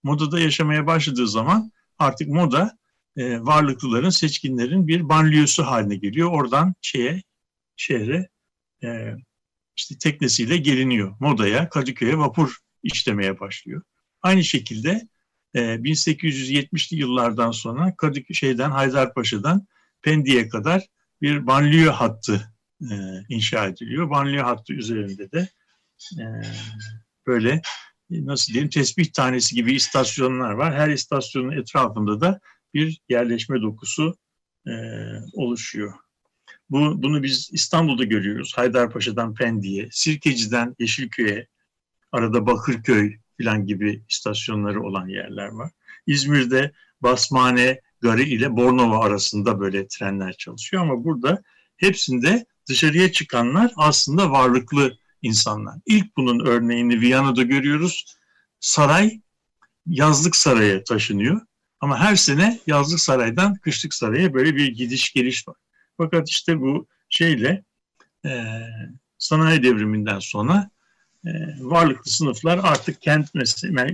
[0.03, 2.79] Modada yaşamaya başladığı zaman artık moda
[3.17, 6.31] e, varlıklıların, seçkinlerin bir banliyösü haline geliyor.
[6.31, 7.23] Oradan şeye,
[7.77, 8.29] şehre
[8.85, 9.15] e,
[9.77, 11.17] işte teknesiyle geliniyor.
[11.21, 13.83] Modaya, Kadıköy'e vapur işlemeye başlıyor.
[14.23, 15.09] Aynı şekilde
[15.55, 19.67] e, 1870'li yıllardan sonra Kadıköy şeyden Haydarpaşa'dan
[20.03, 20.87] Pendik'e kadar
[21.23, 22.53] bir banliyö hattı
[22.83, 22.95] e,
[23.29, 24.11] inşa ediliyor.
[24.11, 25.49] Banliyö hattı üzerinde de
[26.19, 26.25] e,
[27.27, 27.63] böyle
[28.11, 30.75] nasıl diyeyim tesbih tanesi gibi istasyonlar var.
[30.75, 32.41] Her istasyonun etrafında da
[32.75, 34.17] bir yerleşme dokusu
[34.67, 34.73] e,
[35.33, 35.95] oluşuyor.
[36.71, 38.53] Bu, bunu biz İstanbul'da görüyoruz.
[38.57, 41.47] Haydarpaşa'dan Pendik'e, Sirkeci'den Yeşilköy'e,
[42.13, 45.71] arada Bakırköy falan gibi istasyonları olan yerler var.
[46.07, 51.43] İzmir'de Basmane Garı ile Bornova arasında böyle trenler çalışıyor ama burada
[51.77, 55.75] hepsinde dışarıya çıkanlar aslında varlıklı insanlar.
[55.87, 58.17] İlk bunun örneğini Viyana'da görüyoruz.
[58.61, 59.21] Saray
[59.87, 61.41] yazlık saraya taşınıyor.
[61.81, 65.57] Ama her sene yazlık saraydan kışlık saraya böyle bir gidiş geliş var.
[65.97, 67.65] Fakat işte bu şeyle
[68.27, 68.31] e,
[69.19, 70.71] sanayi devriminden sonra
[71.27, 73.35] e, varlıklı sınıflar artık kent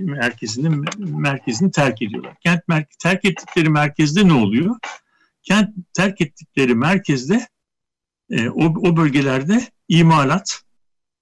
[0.01, 2.35] merkezinin merkezini terk ediyorlar.
[2.43, 4.75] Kent mer terk ettikleri merkezde ne oluyor?
[5.43, 7.47] Kent terk ettikleri merkezde
[8.29, 10.61] e, o, o bölgelerde imalat,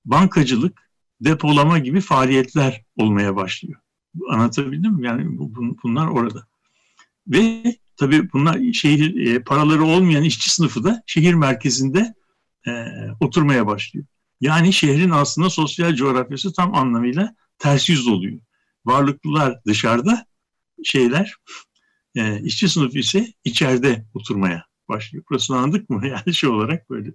[0.06, 0.90] bankacılık,
[1.22, 3.80] depolama gibi faaliyetler olmaya başlıyor.
[4.30, 5.08] Anlatabildim mi?
[5.08, 6.48] Yani bu, bunlar orada.
[7.28, 7.64] Ve
[7.98, 12.14] tabii bunlar şehir e, paraları olmayan işçi sınıfı da şehir merkezinde
[12.68, 12.72] e,
[13.20, 14.06] oturmaya başlıyor.
[14.42, 18.40] Yani şehrin aslında sosyal coğrafyası tam anlamıyla ters yüz oluyor.
[18.86, 20.26] Varlıklılar dışarıda,
[20.84, 21.36] şeyler,
[22.16, 25.24] e, işçi sınıfı ise içeride oturmaya başlıyor.
[25.30, 26.08] Burası anladık mı?
[26.08, 27.12] Yani şey olarak böyle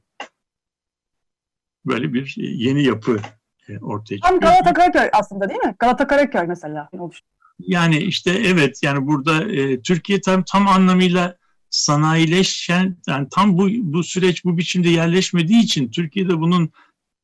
[1.86, 3.20] böyle bir yeni yapı
[3.68, 4.40] e, ortaya çıkıyor.
[4.40, 5.74] Tam Galata Karaköy aslında değil mi?
[5.78, 7.26] Galata Karaköy mesela oluştu.
[7.58, 11.36] Yani işte evet yani burada e, Türkiye tam tam anlamıyla
[11.70, 16.70] sanayileşen yani tam bu bu süreç bu biçimde yerleşmediği için Türkiye'de bunun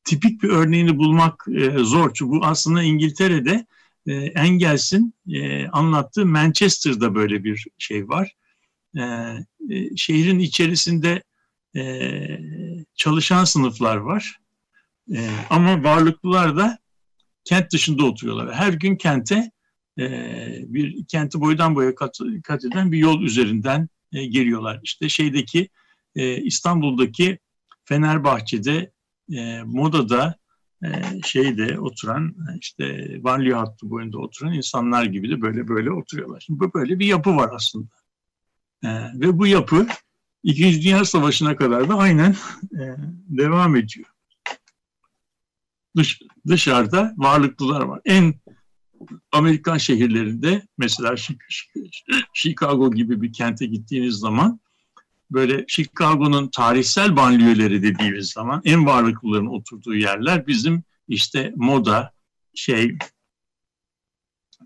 [0.03, 2.13] tipik bir örneğini bulmak e, zor.
[2.13, 3.65] Çünkü bu aslında İngiltere'de
[4.07, 8.35] e, Engels'in e, anlattığı Manchester'da böyle bir şey var.
[8.97, 9.01] E,
[9.69, 11.23] e, şehrin içerisinde
[11.75, 12.13] e,
[12.95, 14.39] çalışan sınıflar var.
[15.15, 16.77] E, ama varlıklılar da
[17.43, 18.53] kent dışında oturuyorlar.
[18.53, 19.51] Her gün kente
[19.99, 20.07] e,
[20.67, 24.79] bir kenti boydan boya kat, kat eden bir yol üzerinden e, geliyorlar.
[24.83, 25.69] İşte şeydeki
[26.15, 27.39] e, İstanbul'daki
[27.85, 28.91] Fenerbahçe'de
[29.33, 30.35] e, Moda'da
[30.83, 30.89] e,
[31.25, 36.39] şeyde oturan işte banliyö hattı boyunda oturan insanlar gibi de böyle böyle oturuyorlar.
[36.39, 37.89] Şimdi böyle bir yapı var aslında.
[38.83, 39.87] E, ve bu yapı
[40.43, 42.35] İkinci Dünya Savaşı'na kadar da aynen
[42.79, 42.83] e,
[43.27, 44.05] devam ediyor.
[45.97, 48.01] Dış, dışarıda varlıklılar var.
[48.05, 48.33] En
[49.31, 51.15] Amerikan şehirlerinde mesela
[52.33, 54.59] Chicago gibi bir kente gittiğiniz zaman
[55.31, 62.13] böyle Chicago'nun tarihsel banliyöleri dediğimiz zaman en varlıklıların oturduğu yerler bizim işte moda,
[62.55, 62.97] şey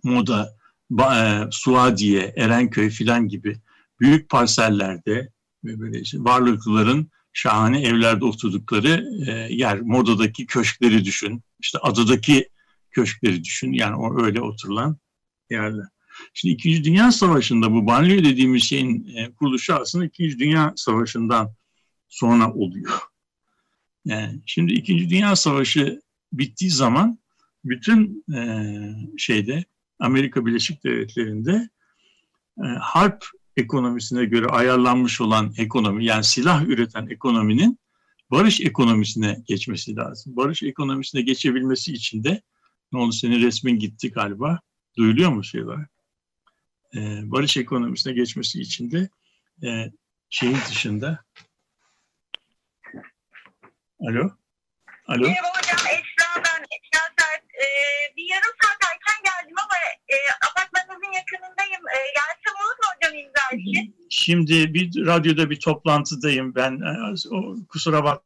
[0.03, 0.57] moda,
[0.99, 3.57] e, Suadiye, Erenköy filan gibi
[3.99, 5.31] büyük parsellerde
[5.63, 9.81] ve böyle işte varlıklıların şahane evlerde oturdukları e, yer.
[9.81, 12.49] Moda'daki köşkleri düşün, işte adadaki
[12.97, 13.73] köşkleri düşün.
[13.73, 14.97] Yani o öyle oturulan
[15.49, 15.85] yerler.
[16.33, 21.53] Şimdi İkinci Dünya Savaşı'nda bu banliyö dediğimiz şeyin e, kuruluşu aslında İkinci Dünya Savaşı'ndan
[22.09, 22.99] sonra oluyor.
[24.05, 26.01] Yani şimdi İkinci Dünya Savaşı
[26.33, 27.19] bittiği zaman
[27.65, 28.41] bütün e,
[29.17, 29.65] şeyde
[29.99, 31.69] Amerika Birleşik Devletleri'nde
[32.63, 33.25] e, harp
[33.57, 37.79] ekonomisine göre ayarlanmış olan ekonomi yani silah üreten ekonominin
[38.31, 40.35] barış ekonomisine geçmesi lazım.
[40.35, 42.41] Barış ekonomisine geçebilmesi için de
[42.91, 44.59] ne oldu senin resmin gitti galiba.
[44.97, 45.77] Duyuluyor mu şeyler?
[46.95, 49.09] Ee, barış ekonomisine geçmesi için de
[49.63, 49.91] e,
[50.29, 51.25] şeyin dışında
[53.99, 54.31] Alo?
[55.07, 55.27] Alo?
[55.27, 56.61] Merhaba hocam Esra ben.
[56.75, 57.43] Esra Sert.
[57.43, 59.77] Ee, bir yarım saat erken geldim ama
[60.09, 60.15] e,
[60.49, 61.83] apartmanınızın yakınındayım.
[61.87, 64.07] E, gelsem olur mu hocam imza için?
[64.09, 66.71] Şimdi bir radyoda bir toplantıdayım ben.
[66.81, 68.23] E, o, kusura bak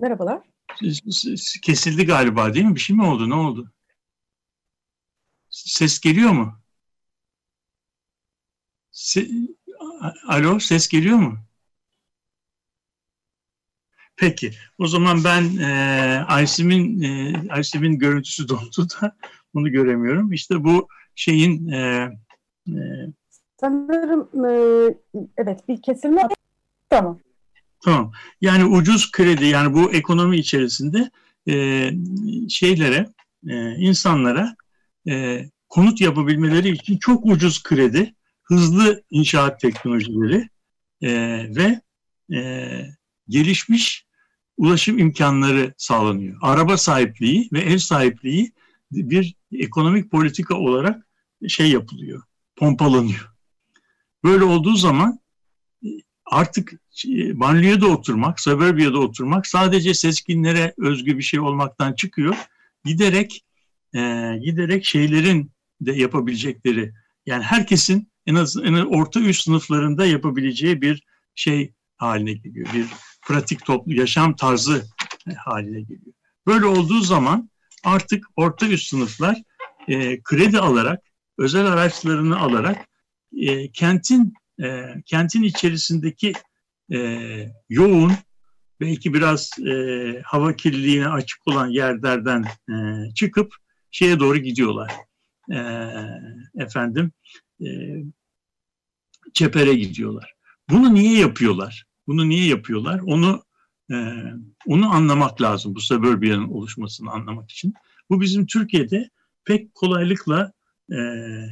[0.00, 0.42] Merhabalar.
[1.62, 2.74] Kesildi galiba değil mi?
[2.74, 3.30] Bir şey mi oldu?
[3.30, 3.72] Ne oldu?
[5.50, 6.58] Ses geliyor mu?
[8.90, 9.28] Se
[10.28, 11.38] Alo, ses geliyor mu?
[14.16, 19.16] Peki, o zaman ben e, Aysim'in e, Aysim'in görüntüsü dondu da
[19.54, 20.32] bunu göremiyorum.
[20.32, 22.10] İşte bu şeyin e,
[22.68, 22.72] e,
[23.60, 24.50] sanırım e,
[25.36, 26.22] evet bir kesilme
[26.90, 27.20] tamam.
[27.84, 28.12] Tamam.
[28.40, 31.10] Yani ucuz kredi yani bu ekonomi içerisinde
[31.48, 31.90] e,
[32.48, 33.06] şeylere,
[33.48, 34.56] e, insanlara
[35.08, 40.48] e, konut yapabilmeleri için çok ucuz kredi, hızlı inşaat teknolojileri
[41.02, 41.10] e,
[41.56, 41.80] ve
[42.36, 42.70] e,
[43.28, 44.06] gelişmiş
[44.56, 46.38] ulaşım imkanları sağlanıyor.
[46.42, 48.52] Araba sahipliği ve ev sahipliği
[48.92, 51.06] bir ekonomik politika olarak
[51.48, 52.22] şey yapılıyor,
[52.56, 53.32] pompalanıyor.
[54.24, 55.20] Böyle olduğu zaman
[56.30, 56.72] artık
[57.08, 62.36] e, banliyöde oturmak, suburbiyada oturmak sadece seskinlere özgü bir şey olmaktan çıkıyor.
[62.84, 63.44] Giderek
[63.94, 66.92] e, giderek şeylerin de yapabilecekleri
[67.26, 71.02] yani herkesin en az en az orta üst sınıflarında yapabileceği bir
[71.34, 72.68] şey haline geliyor.
[72.74, 72.86] Bir
[73.26, 74.84] pratik toplu yaşam tarzı
[75.36, 76.14] haline geliyor.
[76.46, 77.50] Böyle olduğu zaman
[77.84, 79.42] artık orta üst sınıflar
[79.88, 81.02] e, kredi alarak,
[81.38, 82.88] özel araçlarını alarak
[83.36, 86.32] e, kentin e, kentin içerisindeki
[86.92, 86.98] e,
[87.68, 88.12] yoğun
[88.80, 92.74] belki biraz e, hava kirliliğine açık olan yerlerden e,
[93.14, 93.54] çıkıp
[93.90, 94.92] şeye doğru gidiyorlar.
[95.52, 95.58] E,
[96.62, 97.12] efendim
[97.60, 97.68] e,
[99.34, 100.34] çepere gidiyorlar.
[100.70, 101.84] Bunu niye yapıyorlar?
[102.06, 103.00] Bunu niye yapıyorlar?
[103.00, 103.42] Onu
[103.92, 103.96] e,
[104.66, 107.74] onu anlamak lazım bu suburbia'nın oluşmasını anlamak için.
[108.10, 109.10] Bu bizim Türkiye'de
[109.44, 110.52] pek kolaylıkla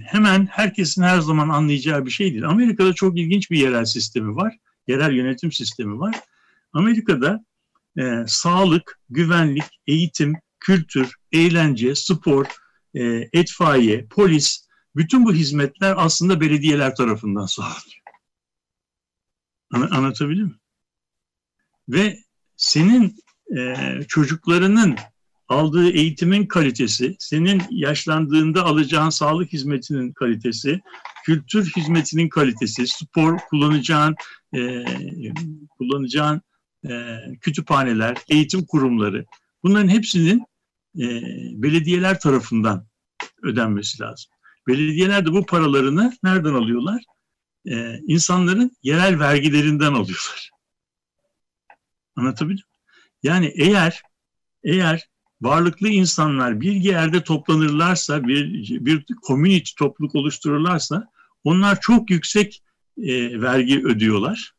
[0.06, 2.44] hemen herkesin her zaman anlayacağı bir şey değil.
[2.48, 4.56] Amerika'da çok ilginç bir yerel sistemi var.
[4.88, 6.20] Yerel yönetim sistemi var.
[6.72, 7.44] Amerika'da
[7.98, 12.46] e, sağlık, güvenlik, eğitim, kültür, eğlence, spor,
[12.94, 18.02] e, etfaiye, polis, bütün bu hizmetler aslında belediyeler tarafından sağlanıyor.
[19.74, 20.54] An- anlatabildim mi?
[21.88, 22.18] Ve
[22.56, 23.16] senin
[23.56, 23.76] e,
[24.08, 24.96] çocuklarının
[25.48, 30.80] aldığı eğitimin kalitesi, senin yaşlandığında alacağın sağlık hizmetinin kalitesi,
[31.24, 34.14] kültür hizmetinin kalitesi, spor kullanacağın
[34.54, 34.84] e,
[35.78, 36.42] kullanacağın
[36.88, 39.24] e, kütüphaneler, eğitim kurumları
[39.62, 40.46] bunların hepsinin
[40.98, 41.22] e,
[41.62, 42.86] belediyeler tarafından
[43.42, 44.32] ödenmesi lazım.
[44.68, 47.02] Belediyeler de bu paralarını nereden alıyorlar?
[47.70, 50.50] E, insanların yerel vergilerinden alıyorlar.
[52.16, 52.76] Anlatabildim mi?
[53.22, 54.02] Yani eğer
[54.64, 55.08] eğer
[55.40, 61.10] varlıklı insanlar bir yerde toplanırlarsa, bir, bir community topluluk oluştururlarsa
[61.44, 62.62] onlar çok yüksek
[62.98, 64.54] e, vergi ödüyorlar.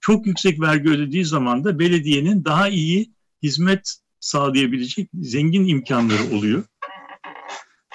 [0.00, 6.64] Çok yüksek vergi ödediği zaman da belediyenin daha iyi hizmet sağlayabilecek zengin imkanları oluyor.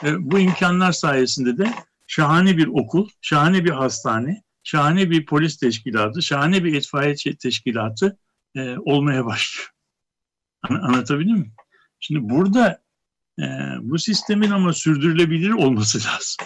[0.04, 1.74] E, bu imkanlar sayesinde de
[2.08, 8.18] şahane bir okul, şahane bir hastane, şahane bir polis teşkilatı, şahane bir itfaiye teşkilatı
[8.56, 9.70] e, olmaya başlıyor.
[10.70, 11.52] An- anlatabildim mi?
[12.02, 12.82] Şimdi burada
[13.40, 13.44] e,
[13.82, 16.46] bu sistemin ama sürdürülebilir olması lazım.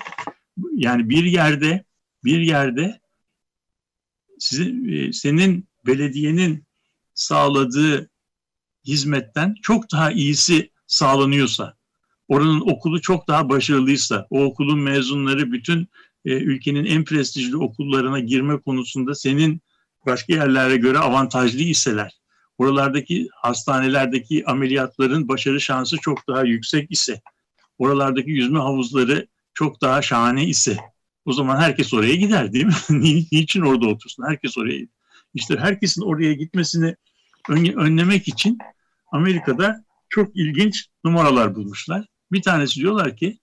[0.74, 1.84] Yani bir yerde
[2.24, 3.00] bir yerde
[4.40, 6.64] sizin, e, senin belediyenin
[7.14, 8.10] sağladığı
[8.88, 11.74] hizmetten çok daha iyisi sağlanıyorsa,
[12.28, 15.88] oranın okulu çok daha başarılıysa, o okulun mezunları bütün
[16.26, 19.62] e, ülkenin en prestijli okullarına girme konusunda senin
[20.06, 22.20] başka yerlere göre avantajlı iseler,
[22.58, 27.22] oralardaki hastanelerdeki ameliyatların başarı şansı çok daha yüksek ise,
[27.78, 30.78] oralardaki yüzme havuzları çok daha şahane ise,
[31.26, 32.74] o zaman herkes oraya gider değil mi?
[33.32, 34.24] Niçin orada otursun?
[34.28, 34.96] Herkes oraya gider.
[35.34, 36.96] İşte herkesin oraya gitmesini
[37.50, 38.58] önlemek için
[39.12, 42.06] Amerika'da çok ilginç numaralar bulmuşlar.
[42.32, 43.40] Bir tanesi diyorlar ki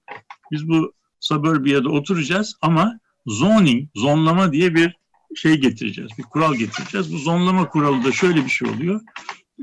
[0.53, 4.97] biz bu suburbia'da oturacağız ama zoning, zonlama diye bir
[5.37, 7.13] şey getireceğiz, bir kural getireceğiz.
[7.13, 9.01] Bu zonlama kuralı da şöyle bir şey oluyor.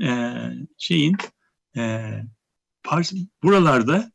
[0.02, 0.32] Ee,
[0.78, 1.16] şeyin
[1.76, 2.12] e,
[3.42, 4.12] buralarda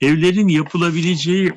[0.00, 1.52] evlerin yapılabileceği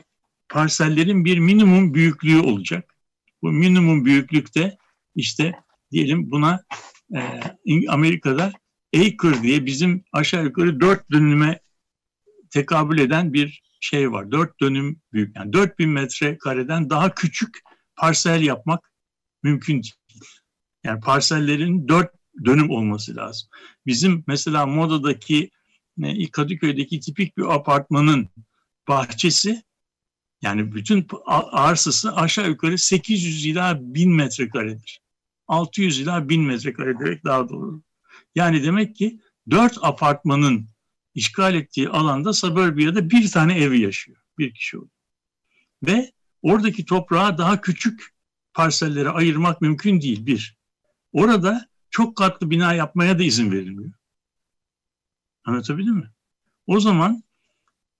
[0.49, 2.95] parsellerin bir minimum büyüklüğü olacak.
[3.41, 4.77] Bu minimum büyüklükte
[5.15, 5.51] işte
[5.91, 6.63] diyelim buna
[7.15, 7.41] e,
[7.89, 8.51] Amerika'da
[8.95, 11.59] acre diye bizim aşağı yukarı dört dönüme
[12.49, 14.31] tekabül eden bir şey var.
[14.31, 15.35] Dört dönüm büyük.
[15.35, 17.59] Yani 4000 metre kareden daha küçük
[17.95, 18.91] parsel yapmak
[19.45, 19.93] mümkün değil.
[20.83, 22.11] Yani parsellerin dört
[22.45, 23.49] dönüm olması lazım.
[23.85, 25.51] Bizim mesela Moda'daki
[26.31, 28.29] Kadıköy'deki tipik bir apartmanın
[28.87, 29.63] bahçesi
[30.41, 31.07] yani bütün
[31.51, 35.01] arsası aşağı yukarı 800 ila 1000 metrekaredir.
[35.47, 37.81] 600 ila 1000 metrekare demek daha doğru.
[38.35, 40.69] Yani demek ki dört apartmanın
[41.15, 44.17] işgal ettiği alanda suburbia'da bir tane evi yaşıyor.
[44.37, 44.91] Bir kişi oluyor.
[45.83, 48.14] Ve oradaki toprağı daha küçük
[48.55, 50.57] parsellere ayırmak mümkün değil bir.
[51.13, 53.91] Orada çok katlı bina yapmaya da izin verilmiyor.
[55.45, 56.11] Anlatabildim mi?
[56.67, 57.23] O zaman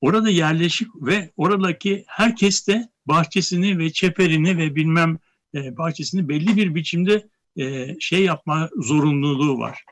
[0.02, 5.20] orada yerleşik ve oradaki herkes de bahçesini ve çeperini ve bilmem
[5.56, 9.86] e, bahçesini belli bir biçimde e, şey yapma zorunluluğu var.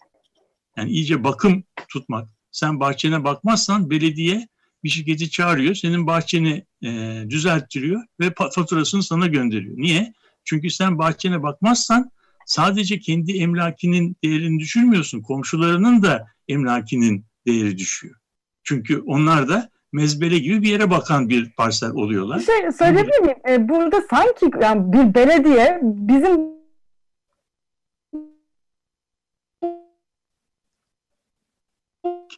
[0.78, 2.30] Yani iyice bakım tutmak.
[2.52, 4.48] Sen bahçene bakmazsan belediye
[4.84, 9.78] bir şirketi çağırıyor, senin bahçeni e, düzelttiriyor ve faturasını sana gönderiyor.
[9.78, 10.14] Niye?
[10.46, 12.12] Çünkü sen bahçene bakmazsan
[12.46, 15.22] sadece kendi emlakinin değerini düşürmüyorsun.
[15.22, 18.16] Komşularının da emlakinin değeri düşüyor.
[18.64, 22.40] Çünkü onlar da mezbele gibi bir yere bakan bir parsel oluyorlar.
[22.40, 23.38] Bir şey söyleyebilir miyim?
[23.50, 26.54] Ee, burada sanki yani bir belediye bizim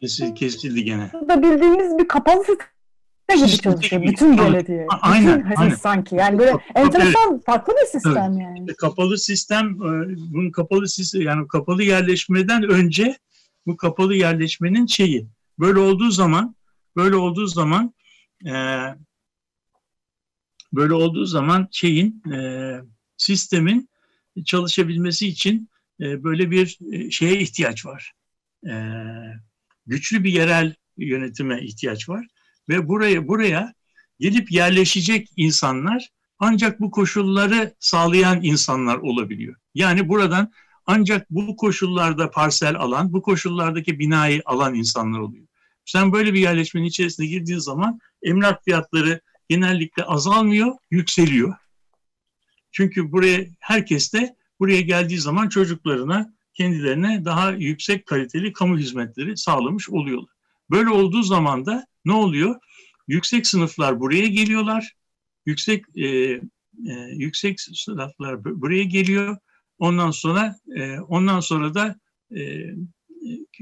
[0.00, 1.10] Kesil, kesildi gene.
[1.28, 2.66] da bildiğimiz bir kapalı sistem
[3.34, 4.02] gibi çalışıyor.
[4.02, 4.86] Bütün belediye.
[5.00, 5.74] Aynen, Bütün, aynen.
[5.74, 8.60] Sanki yani böyle enteresan farklı bir sistem yani.
[8.60, 13.18] İşte kapalı sistem, e, bunun kapalı sistem yani kapalı yerleşmeden önce
[13.66, 15.26] bu kapalı yerleşmenin şeyi.
[15.58, 16.56] Böyle olduğu zaman,
[16.96, 17.94] böyle olduğu zaman
[18.46, 18.52] e,
[20.72, 22.80] böyle olduğu zaman şeyin e,
[23.16, 23.88] sistemin
[24.44, 25.68] çalışabilmesi için
[26.00, 28.12] e, böyle bir e, şeye ihtiyaç var.
[28.66, 28.72] E,
[29.86, 32.26] güçlü bir yerel yönetime ihtiyaç var
[32.68, 33.74] ve buraya buraya
[34.20, 39.56] gelip yerleşecek insanlar ancak bu koşulları sağlayan insanlar olabiliyor.
[39.74, 40.52] Yani buradan
[40.86, 45.46] ancak bu koşullarda parsel alan, bu koşullardaki binayı alan insanlar oluyor.
[45.84, 51.54] Sen böyle bir yerleşmenin içerisine girdiğin zaman emlak fiyatları genellikle azalmıyor, yükseliyor.
[52.72, 59.90] Çünkü buraya herkes de buraya geldiği zaman çocuklarına, kendilerine daha yüksek kaliteli kamu hizmetleri sağlamış
[59.90, 60.30] oluyorlar.
[60.70, 62.60] Böyle olduğu zaman da ne oluyor?
[63.08, 64.92] Yüksek sınıflar buraya geliyorlar.
[65.46, 66.40] Yüksek e, e,
[67.10, 69.36] yüksek sınıflar buraya geliyor.
[69.78, 71.96] Ondan sonra e, ondan sonra da
[72.36, 72.64] e,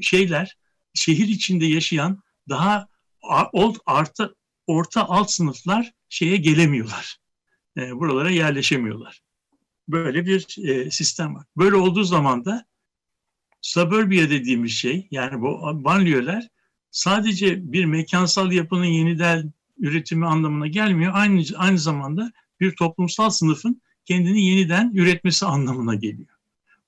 [0.00, 0.56] şeyler
[0.94, 2.88] şehir içinde yaşayan daha
[3.52, 4.34] old artı
[4.66, 7.18] orta alt sınıflar şeye gelemiyorlar.
[7.78, 9.20] E, buralara yerleşemiyorlar.
[9.88, 11.46] Böyle bir e, sistem var.
[11.56, 12.66] Böyle olduğu zaman da
[13.62, 16.48] suburbia dediğimiz şey yani bu banliyöler
[16.94, 21.12] sadece bir mekansal yapının yeniden üretimi anlamına gelmiyor.
[21.14, 26.28] Aynı aynı zamanda bir toplumsal sınıfın kendini yeniden üretmesi anlamına geliyor.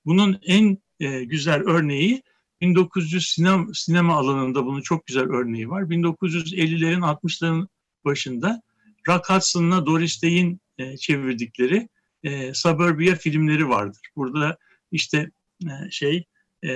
[0.05, 2.23] Bunun en e, güzel örneği
[2.61, 5.81] 1900 sinema, sinema alanında bunun çok güzel örneği var.
[5.81, 7.67] 1950'lerin 60'ların
[8.05, 8.61] başında
[9.07, 11.89] Rock Hudson'la Doris Day'in e, çevirdikleri
[12.23, 14.01] e, Suburbia filmleri vardır.
[14.15, 14.57] Burada
[14.91, 15.31] işte
[15.63, 16.25] e, şey
[16.63, 16.71] e,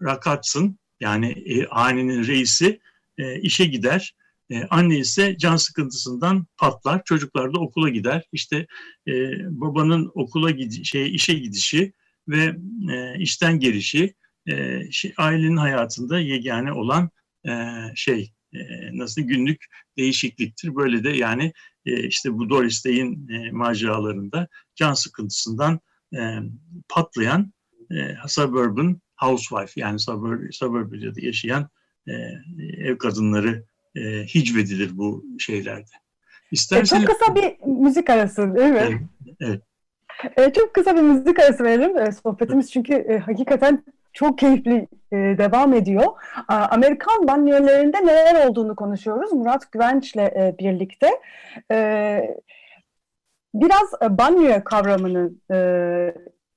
[0.00, 2.80] Rock Hudson yani e, hanenin reisi
[3.18, 4.14] e, işe gider.
[4.50, 7.04] E, anne ise can sıkıntısından patlar.
[7.04, 8.28] Çocuklar da okula gider.
[8.32, 8.66] İşte
[9.08, 9.12] e,
[9.60, 11.92] babanın okula gidi şey işe gidişi
[12.28, 12.56] ve
[12.92, 14.14] e, işten gelişi
[14.46, 17.10] e, şey, ailenin hayatında yegane olan
[17.48, 17.52] e,
[17.94, 18.58] şey e,
[18.92, 19.64] nasıl günlük
[19.96, 20.76] değişikliktir.
[20.76, 21.52] Böyle de yani
[21.86, 25.80] e, işte bu Doris Day'in e, maceralarında can sıkıntısından
[26.14, 26.38] e,
[26.88, 27.52] patlayan
[27.90, 31.68] e, suburban housewife yani suburb, suburbia'da yaşayan
[32.08, 32.12] e,
[32.78, 33.64] ev kadınları
[33.96, 35.90] e, hicvedilir bu şeylerde.
[36.50, 37.04] İsterseniz...
[37.04, 39.08] E, çok kısa bir müzik arası değil mi?
[39.40, 39.40] Evet.
[39.40, 39.62] evet.
[40.36, 41.98] E, çok kısa bir müzik arası verelim.
[41.98, 46.04] E, sohbetimiz çünkü e, hakikaten çok keyifli e, devam ediyor.
[46.48, 51.10] A, Amerikan banyolarında neler olduğunu konuşuyoruz Murat Güvenç'le e, birlikte.
[51.70, 52.36] E,
[53.54, 55.56] biraz banyo kavramını e,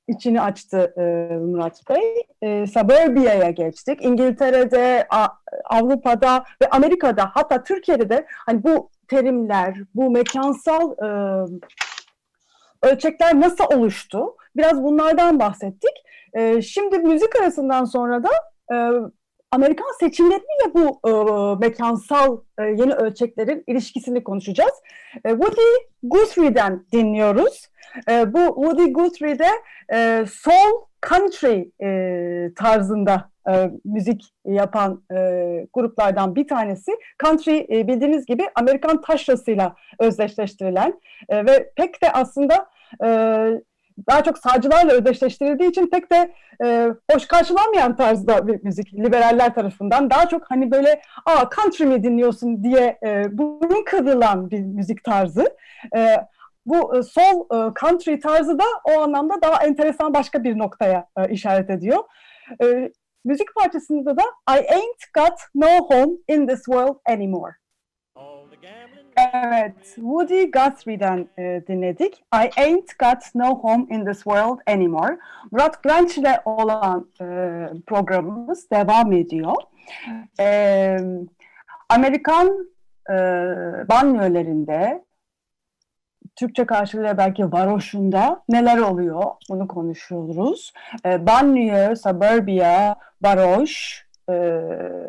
[0.08, 1.02] içini açtı e,
[1.36, 2.28] Murat Bey.
[2.42, 4.06] E, Suburbia'ya geçtik.
[4.06, 5.28] İngiltere'de, A,
[5.66, 11.08] Avrupa'da ve Amerika'da hatta Türkiye'de de hani bu terimler, bu mekansal e,
[12.88, 14.36] ölçekler nasıl oluştu?
[14.56, 16.04] Biraz bunlardan bahsettik.
[16.34, 18.30] E, şimdi müzik arasından sonra da
[18.72, 18.76] e,
[19.56, 21.12] Amerikan seçimleriyle bu e,
[21.60, 24.74] mekansal e, yeni ölçeklerin ilişkisini konuşacağız.
[25.26, 25.62] E, Woody
[26.04, 27.70] Guthrie'den dinliyoruz.
[28.10, 29.48] E, bu Woody Guthrie'de
[29.94, 35.18] e, soul country e, tarzında e, müzik yapan e,
[35.74, 36.92] gruplardan bir tanesi.
[37.24, 42.68] Country e, bildiğiniz gibi Amerikan taşrasıyla özdeşleştirilen e, ve pek de aslında
[43.04, 43.10] e,
[44.10, 50.10] daha çok sağcılarla özdeşleştirildiği için pek de e, hoş karşılanmayan tarzda bir müzik liberaller tarafından.
[50.10, 55.58] Daha çok hani böyle aa country mi dinliyorsun diye e, burun kıvrılan bir müzik tarzı.
[55.96, 56.16] E,
[56.66, 61.30] bu e, sol e, country tarzı da o anlamda daha enteresan başka bir noktaya e,
[61.30, 62.00] işaret ediyor.
[62.64, 62.92] E,
[63.26, 67.54] müzik parçasında da I ain't got no home in this world anymore.
[69.18, 72.24] Evet, Woody Guthrie'den e, dinledik.
[72.34, 75.18] I ain't got no home in this world anymore.
[75.52, 77.26] Murat Güvenç ile olan e,
[77.88, 79.56] programımız devam ediyor.
[80.40, 80.98] E,
[81.90, 82.70] Amerikan
[83.10, 83.14] e,
[83.90, 85.06] banyolarında,
[86.36, 90.74] Türkçe karşılığı belki varoşunda neler oluyor bunu konuşuyoruz.
[91.06, 94.34] E, banyo, suburbia, varoş, e,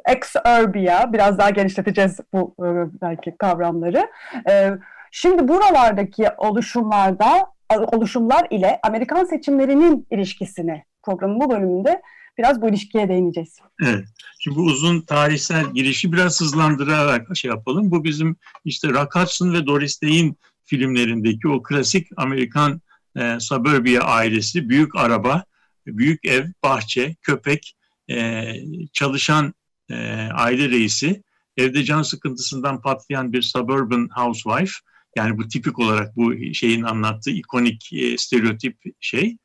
[0.06, 2.66] ex-urbia, biraz daha genişleteceğiz bu e,
[3.02, 4.10] belki kavramları.
[4.48, 4.72] E,
[5.10, 12.02] şimdi buralardaki oluşumlarda oluşumlar ile Amerikan seçimlerinin ilişkisini programın bu bölümünde
[12.38, 13.58] biraz bu ilişkiye değineceğiz.
[13.82, 14.04] Evet.
[14.38, 17.90] Şimdi bu uzun tarihsel girişi biraz hızlandırarak şey yapalım.
[17.90, 22.80] Bu bizim işte Rock Hudson ve Doris Day'in filmlerindeki o klasik Amerikan
[23.16, 25.44] e, suburbia ailesi, büyük araba,
[25.86, 27.76] büyük ev, bahçe, köpek,
[28.10, 28.52] e,
[28.92, 29.54] çalışan
[29.90, 29.94] e,
[30.34, 31.22] aile reisi,
[31.56, 34.72] evde can sıkıntısından patlayan bir suburban housewife,
[35.16, 39.36] yani bu tipik olarak bu şeyin anlattığı ikonik e, stereotip şey,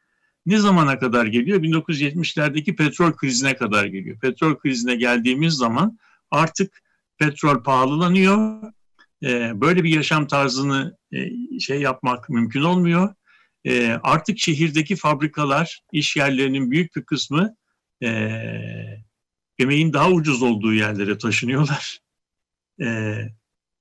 [0.45, 1.63] ne zamana kadar geliyor?
[1.63, 4.19] 1970'lerdeki petrol krizine kadar geliyor.
[4.19, 5.97] Petrol krizine geldiğimiz zaman
[6.31, 6.81] artık
[7.17, 8.63] petrol pahalılanıyor.
[9.23, 13.15] E, böyle bir yaşam tarzını e, şey yapmak mümkün olmuyor.
[13.65, 17.55] e, artık şehirdeki fabrikalar, iş yerlerinin büyük bir kısmı
[18.03, 18.11] e,
[19.59, 21.99] emeğin daha ucuz olduğu yerlere taşınıyorlar.
[22.81, 23.17] E,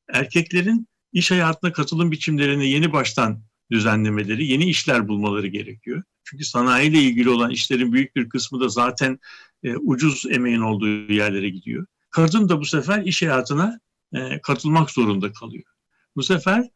[0.08, 6.02] erkeklerin iş hayatına katılım biçimlerini yeni baştan düzenlemeleri, yeni işler bulmaları gerekiyor.
[6.24, 9.18] Çünkü sanayiyle ilgili olan işlerin büyük bir kısmı da zaten
[9.62, 11.86] e, ucuz emeğin olduğu yerlere gidiyor.
[12.10, 13.80] Kadın da bu sefer iş hayatına
[14.14, 15.64] e, katılmak zorunda kalıyor.
[16.16, 16.68] Bu sefer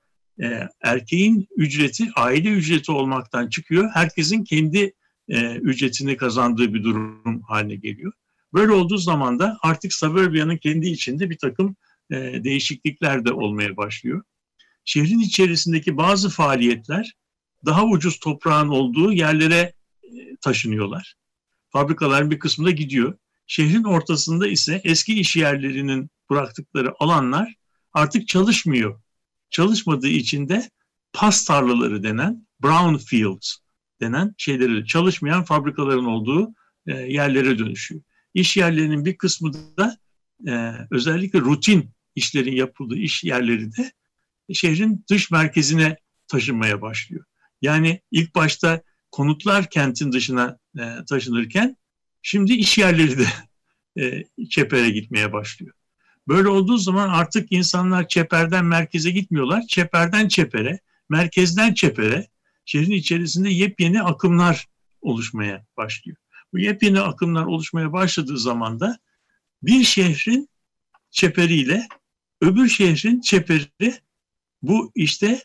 [0.43, 3.91] e, erkeğin ücreti aile ücreti olmaktan çıkıyor.
[3.95, 4.93] Herkesin kendi
[5.29, 8.13] e, ücretini kazandığı bir durum haline geliyor.
[8.55, 11.77] Böyle olduğu zaman da artık suburbia'nın kendi içinde bir takım
[12.11, 14.23] e, değişiklikler de olmaya başlıyor.
[14.85, 17.15] Şehrin içerisindeki bazı faaliyetler
[17.65, 19.73] daha ucuz toprağın olduğu yerlere
[20.03, 21.15] e, taşınıyorlar.
[21.71, 23.19] Fabrikaların bir kısmı da gidiyor.
[23.47, 27.55] Şehrin ortasında ise eski iş yerlerinin bıraktıkları alanlar
[27.93, 29.01] artık çalışmıyor.
[29.51, 30.71] Çalışmadığı için de
[31.13, 33.57] pas tarlaları denen brown fields
[34.01, 36.55] denen şeyleri çalışmayan fabrikaların olduğu
[36.87, 38.03] e, yerlere dönüşüyor.
[38.35, 39.99] İş yerlerinin bir kısmı da
[40.49, 43.93] e, özellikle rutin işlerin yapıldığı iş yerleri de
[44.53, 45.97] şehrin dış merkezine
[46.29, 47.25] taşınmaya başlıyor.
[47.63, 51.77] Yani ilk başta konutlar kentin dışına e, taşınırken
[52.23, 53.27] şimdi iş yerleri de
[54.01, 55.75] e, çepere gitmeye başlıyor.
[56.29, 59.63] Böyle olduğu zaman artık insanlar çeperden merkeze gitmiyorlar.
[59.69, 62.29] Çeperden çepere, merkezden çepere
[62.65, 64.69] şehrin içerisinde yepyeni akımlar
[65.03, 66.17] oluşmaya başlıyor.
[66.53, 68.99] Bu yepyeni akımlar oluşmaya başladığı zaman da
[69.63, 70.49] bir şehrin
[71.11, 71.89] çeperiyle
[72.41, 73.95] öbür şehrin çeperi
[74.63, 75.43] bu işte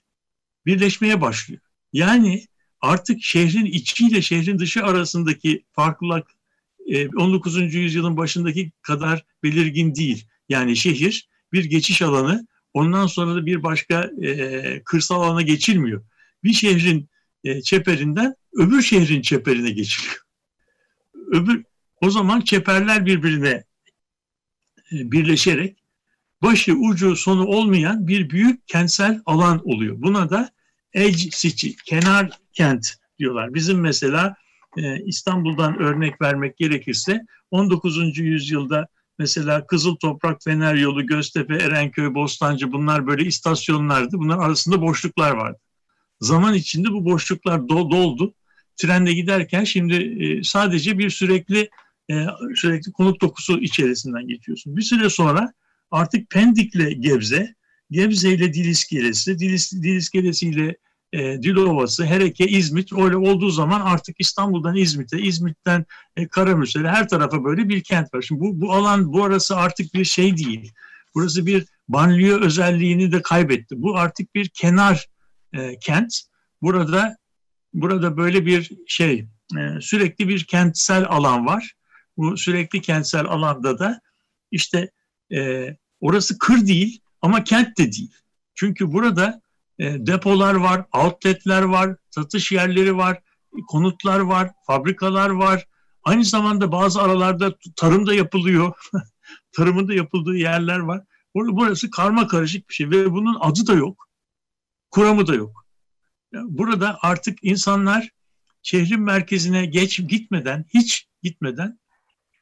[0.65, 1.61] birleşmeye başlıyor.
[1.93, 2.45] Yani
[2.81, 6.27] artık şehrin içiyle şehrin dışı arasındaki farklılık
[7.17, 7.57] 19.
[7.57, 10.27] E, yüzyılın başındaki kadar belirgin değil.
[10.49, 16.03] Yani şehir bir geçiş alanı ondan sonra da bir başka e, kırsal alana geçilmiyor.
[16.43, 17.09] Bir şehrin
[17.43, 20.21] e, çeperinden öbür şehrin çeperine geçiliyor.
[21.13, 21.63] Öbür
[22.01, 23.63] o zaman çeperler birbirine
[24.91, 25.77] e, birleşerek
[26.41, 29.95] başı ucu sonu olmayan bir büyük kentsel alan oluyor.
[30.01, 30.49] Buna da
[30.93, 33.53] edge city, kenar kent diyorlar.
[33.53, 34.35] Bizim mesela
[34.77, 37.21] e, İstanbul'dan örnek vermek gerekirse
[37.51, 38.17] 19.
[38.17, 38.87] yüzyılda
[39.17, 44.17] mesela Kızıl Toprak, Fener Yolu, Göztepe, Erenköy, Bostancı bunlar böyle istasyonlardı.
[44.17, 45.59] Bunların arasında boşluklar vardı.
[46.21, 48.33] Zaman içinde bu boşluklar do doldu.
[48.77, 51.69] Trenle giderken şimdi e, sadece bir sürekli
[52.11, 54.77] e, sürekli konut dokusu içerisinden geçiyorsun.
[54.77, 55.53] Bir süre sonra
[55.91, 57.55] artık Pendik'le Gebze,
[57.91, 60.77] Gebze ile Dil İskelesi, Dil, Dil İskelesi ile
[61.13, 67.43] e, Dilovası, Hereke, İzmit öyle olduğu zaman artık İstanbul'dan İzmit'e, İzmit'ten e, Karamürsel'e her tarafa
[67.43, 68.21] böyle bir kent var.
[68.21, 70.71] Şimdi bu, bu alan, bu arası artık bir şey değil.
[71.15, 73.81] Burası bir banliyö özelliğini de kaybetti.
[73.81, 75.07] Bu artık bir kenar
[75.53, 76.21] e, kent.
[76.61, 77.17] Burada
[77.73, 79.27] burada böyle bir şey
[79.57, 81.73] e, sürekli bir kentsel alan var.
[82.17, 84.01] Bu sürekli kentsel alanda da
[84.51, 84.91] işte
[85.33, 85.67] e,
[86.01, 88.11] orası kır değil ama kent de değil.
[88.55, 89.41] Çünkü burada
[89.79, 93.21] e, depolar var, outletler var, satış yerleri var,
[93.67, 95.65] konutlar var, fabrikalar var.
[96.03, 98.73] Aynı zamanda bazı aralarda tarım da yapılıyor.
[99.51, 101.03] Tarımın da yapıldığı yerler var.
[101.35, 104.08] Burası karma karışık bir şey ve bunun adı da yok.
[104.91, 105.65] Kuramı da yok.
[106.33, 108.09] Burada artık insanlar
[108.63, 111.79] şehrin merkezine geç gitmeden, hiç gitmeden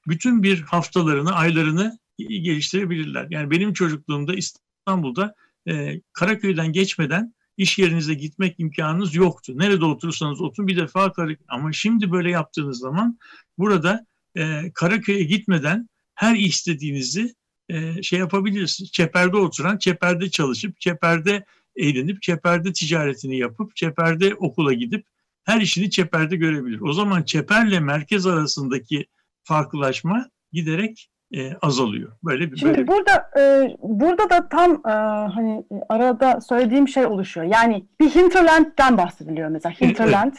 [0.08, 3.28] bütün bir haftalarını, aylarını geliştirebilirler.
[3.30, 5.36] Yani benim çocukluğumda İstanbul'da
[5.68, 9.54] e, Karaköy'den geçmeden iş yerinize gitmek imkanınız yoktu.
[9.56, 11.46] Nerede oturursanız oturun bir defa Karaköy.
[11.48, 13.20] Ama şimdi böyle yaptığınız zaman
[13.58, 14.06] burada
[14.38, 17.36] e, Karaköy'e gitmeden her istediğinizi
[17.70, 18.92] e, şey yapabilirsiniz.
[18.92, 21.46] Çeperde oturan, çeperde çalışıp, çeperde
[21.78, 25.06] eğlenip, çeperde ticaretini yapıp, çeperde okula gidip
[25.44, 26.82] her işini çeperde görebilir.
[26.82, 29.06] O zaman çeperle merkez arasındaki
[29.44, 32.12] farklılaşma giderek e, azalıyor.
[32.24, 34.92] Böyle bir Şimdi böyle burada e, burada da tam e,
[35.34, 37.46] hani arada söylediğim şey oluşuyor.
[37.46, 39.76] Yani bir hinterland'den bahsediliyor mesela.
[39.82, 40.34] Hinterland,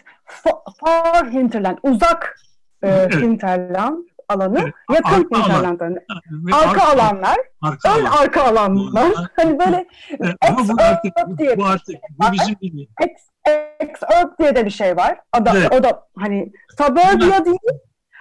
[0.81, 2.41] far hinterland, uzak
[2.83, 3.23] e, evet.
[3.23, 4.75] hinterland alanı, evet.
[4.95, 5.99] yakın arka hinterland alanı.
[6.53, 8.17] Arka, arka alanlar, arka ön alan.
[8.23, 9.13] arka alanlar.
[9.37, 9.87] hani böyle
[10.21, 12.89] evet, ama bu artık, diye bu artık bu bizim gibi.
[13.01, 13.11] Ex,
[13.81, 13.91] ex
[14.39, 15.21] diye de bir şey var.
[15.41, 15.75] O da, evet.
[15.75, 17.59] o da hani suburbia değil,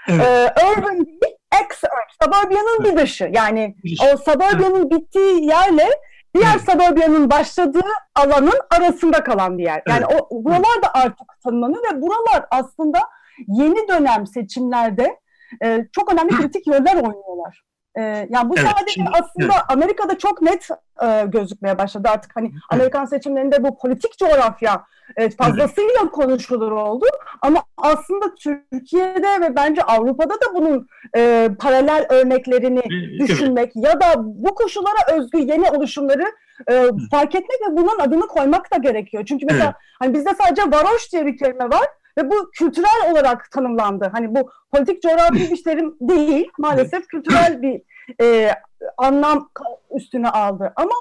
[0.07, 0.21] evet.
[0.21, 3.29] e, urban değil, ex-urb, suburbia'nın bir dışı.
[3.33, 5.87] Yani o suburbia'nın bittiği yerle
[6.35, 6.71] diğer evet.
[6.71, 9.81] suburbia'nın başladığı alanın arasında kalan bir yer.
[9.87, 10.21] Yani evet.
[10.29, 12.99] o buralar da artık tanımlanıyor ve buralar aslında
[13.47, 15.19] yeni dönem seçimlerde
[15.63, 17.63] e, çok önemli kritik roller oynuyorlar.
[17.95, 20.67] e, yani bu Evet, sadece şimdi- aslında Amerika'da çok net
[21.03, 24.83] e, gözükmeye başladı artık hani Amerikan seçimlerinde bu politik coğrafya
[25.15, 27.05] e, fazlasıyla konuşulur oldu
[27.41, 33.29] ama aslında Türkiye'de ve bence Avrupa'da da bunun e, paralel örneklerini Evet.
[33.29, 36.25] düşünmek ya da bu koşullara özgü yeni oluşumları
[36.71, 39.25] e, fark etmek ve bunun adını koymak da gerekiyor.
[39.25, 39.75] Çünkü mesela Evet.
[39.99, 41.87] hani bizde sadece varoş diye bir kelime var
[42.17, 44.09] ve bu kültürel olarak tanımlandı.
[44.11, 47.81] Hani bu politik coğrafi bir terim değil maalesef kültürel bir
[48.21, 48.51] e,
[48.97, 49.49] anlam
[49.95, 50.73] üstüne aldı.
[50.75, 50.93] Ama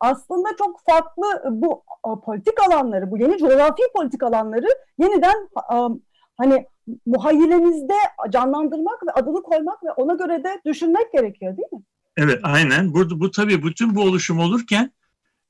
[0.00, 4.66] aslında çok farklı bu a, politik alanları, bu yeni coğrafi politik alanları
[4.98, 5.88] yeniden a,
[6.36, 6.66] hani
[7.06, 7.94] muhayyilemizde
[8.30, 11.82] canlandırmak ve adını koymak ve ona göre de düşünmek gerekiyor değil mi?
[12.16, 12.94] Evet, aynen.
[12.94, 14.92] Burada bu tabii bütün bu oluşum olurken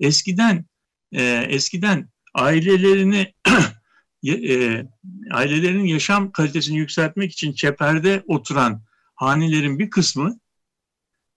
[0.00, 0.64] eskiden
[1.12, 3.34] e, eskiden ailelerini
[4.24, 4.86] e,
[5.30, 8.82] ailelerin yaşam kalitesini yükseltmek için çeperde oturan
[9.14, 10.38] hanelerin bir kısmı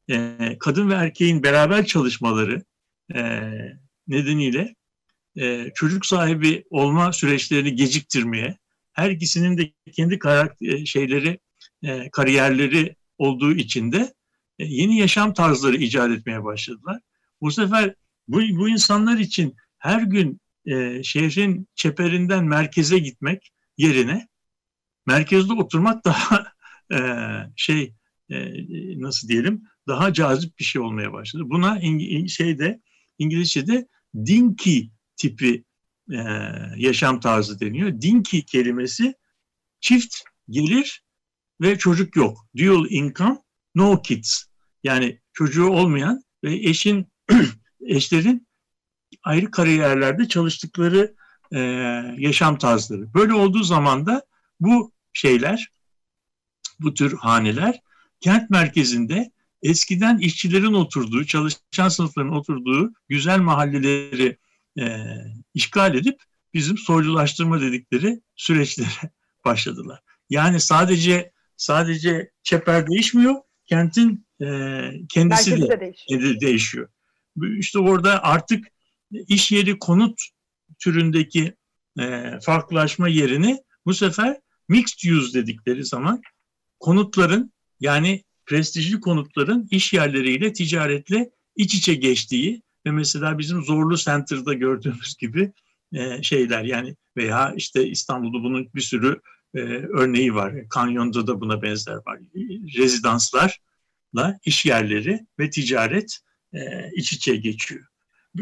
[0.09, 2.63] e, kadın ve erkeğin beraber çalışmaları
[3.15, 3.41] e,
[4.07, 4.75] nedeniyle
[5.37, 8.57] e, çocuk sahibi olma süreçlerini geciktirmeye,
[8.93, 11.39] her ikisinin de kendi karakter, şeyleri,
[11.83, 14.13] e, kariyerleri olduğu için de
[14.59, 16.99] e, yeni yaşam tarzları icat etmeye başladılar.
[17.41, 17.95] Bu sefer
[18.27, 24.27] bu, bu insanlar için her gün e, şehrin çeperinden merkeze gitmek yerine
[25.05, 26.47] merkezde oturmak daha
[26.93, 26.99] e,
[27.55, 27.93] şey
[28.29, 28.35] e,
[29.01, 31.43] nasıl diyelim daha cazip bir şey olmaya başladı.
[31.45, 32.81] Buna İng- şeyde
[33.17, 34.79] İngilizce'de dinky
[35.15, 35.63] tipi
[36.11, 36.17] e,
[36.77, 38.01] yaşam tarzı deniyor.
[38.01, 39.13] Dinky kelimesi
[39.79, 40.15] çift
[40.49, 41.03] gelir
[41.61, 42.47] ve çocuk yok.
[42.57, 43.37] Dual income,
[43.75, 44.43] no kids.
[44.83, 47.07] Yani çocuğu olmayan ve eşin
[47.81, 48.47] eşlerin
[49.25, 51.15] ayrı kariyerlerde çalıştıkları
[51.51, 51.59] e,
[52.17, 53.13] yaşam tarzları.
[53.13, 54.25] Böyle olduğu zaman da
[54.59, 55.69] bu şeyler,
[56.79, 57.81] bu tür haneler
[58.19, 59.31] kent merkezinde
[59.63, 64.37] eskiden işçilerin oturduğu, çalışan sınıfların oturduğu güzel mahalleleri
[64.79, 64.97] e,
[65.53, 66.21] işgal edip
[66.53, 69.11] bizim soylulaştırma dedikleri süreçlere
[69.45, 69.99] başladılar.
[70.29, 74.47] Yani sadece sadece çeper değişmiyor, kentin e,
[75.09, 76.21] kendisi Merkezi de de değişiyor.
[76.21, 76.89] de- değişiyor.
[77.57, 78.67] İşte orada artık
[79.11, 80.21] iş yeri konut
[80.79, 81.53] türündeki
[81.99, 84.39] e, farklılaşma yerini bu sefer
[84.69, 86.21] mixed use dedikleri zaman
[86.79, 94.53] konutların yani prestijli konutların iş yerleriyle ticaretle iç içe geçtiği ve mesela bizim Zorlu Center'da
[94.53, 95.51] gördüğümüz gibi
[95.93, 99.21] e, şeyler yani veya işte İstanbul'da bunun bir sürü
[99.55, 100.69] e, örneği var.
[100.69, 102.19] Kanyon'da da buna benzer var.
[102.77, 106.19] Rezidanslarla iş yerleri ve ticaret
[106.53, 107.85] e, iç içe geçiyor.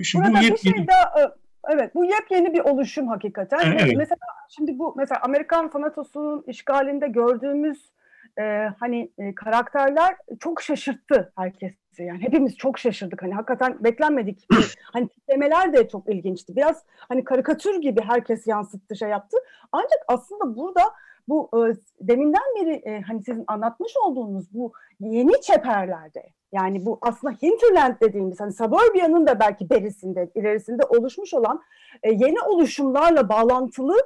[0.03, 1.33] Şimdi Burada bu bir yepyeni şey daha,
[1.69, 3.59] evet bu yepyeni bir oluşum hakikaten.
[3.65, 3.97] Evet, Ve evet.
[3.97, 4.17] Mesela
[4.49, 7.91] şimdi bu mesela Amerikan fanatosunun işgalinde gördüğümüz
[8.39, 11.77] e, hani e, karakterler çok şaşırttı herkesi.
[11.99, 13.23] Yani hepimiz çok şaşırdık.
[13.23, 14.51] Hani hakikaten beklenmedik.
[14.51, 16.55] bir- hani tiplemeler de çok ilginçti.
[16.55, 19.37] Biraz hani karikatür gibi herkes yansıttı, şey yaptı.
[19.71, 20.81] Ancak aslında burada
[21.27, 21.59] bu e,
[22.01, 28.39] deminden beri e, hani sizin anlatmış olduğunuz bu yeni çeperlerde yani bu aslında hinterland dediğimiz
[28.39, 31.61] hani suburbia'nın da belki berisinde, ilerisinde oluşmuş olan
[32.03, 33.97] e, yeni oluşumlarla bağlantılı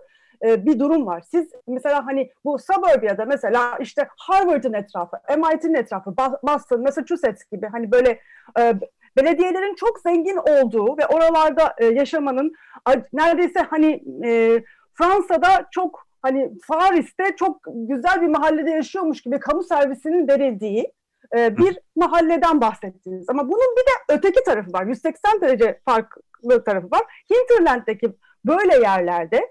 [0.46, 1.22] e, bir durum var.
[1.22, 7.92] Siz mesela hani bu suburbia'da mesela işte Harvard'ın etrafı, MIT'nin etrafı, Boston, Massachusetts gibi hani
[7.92, 8.20] böyle
[8.60, 8.74] e,
[9.18, 12.54] belediyelerin çok zengin olduğu ve oralarda e, yaşamanın
[13.14, 14.64] neredeyse hani e,
[14.94, 20.92] Fransa'da çok hani Paris'te çok güzel bir mahallede yaşıyormuş gibi kamu servisinin verildiği
[21.38, 23.26] e, bir mahalleden bahsettiniz.
[23.30, 24.86] Ama bunun bir de öteki tarafı var.
[24.86, 27.02] 180 derece farklı tarafı var.
[27.34, 28.12] Hinterland'deki
[28.46, 29.50] böyle yerlerde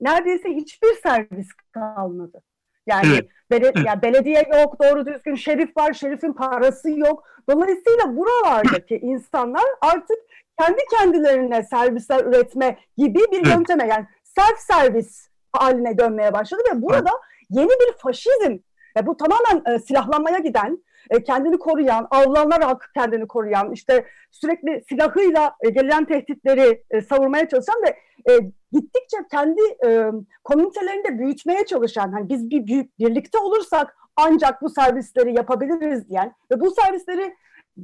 [0.00, 2.42] neredeyse hiçbir servis kalmadı.
[2.86, 3.28] Yani Evet.
[3.50, 3.86] bele- Evet.
[3.86, 7.24] ya belediye yok, doğru düzgün şerif var, şerifin parası yok.
[7.50, 10.18] Dolayısıyla buralardaki insanlar artık
[10.60, 13.46] kendi kendilerine servisler üretme gibi bir Evet.
[13.56, 17.10] yönteme yani self servis haline dönmeye başladı ve burada
[17.50, 18.58] yeni bir faşizm
[18.98, 25.54] e, bu tamamen e, silahlanmaya giden, e, kendini koruyan, avlanarak kendini koruyan, işte sürekli silahıyla
[25.60, 27.88] e, gelen tehditleri e, savurmaya çalışan ve
[28.32, 28.38] e,
[28.72, 30.10] gittikçe kendi e,
[30.44, 36.60] komünitelerini büyütmeye çalışan, hani biz bir büyük birlikte olursak ancak bu servisleri yapabiliriz diyen ve
[36.60, 37.34] bu servisleri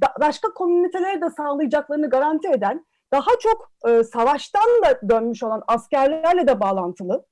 [0.02, 6.46] da- başka komünitelere de sağlayacaklarını garanti eden, daha çok e, savaştan da dönmüş olan askerlerle
[6.46, 7.26] de bağlantılı,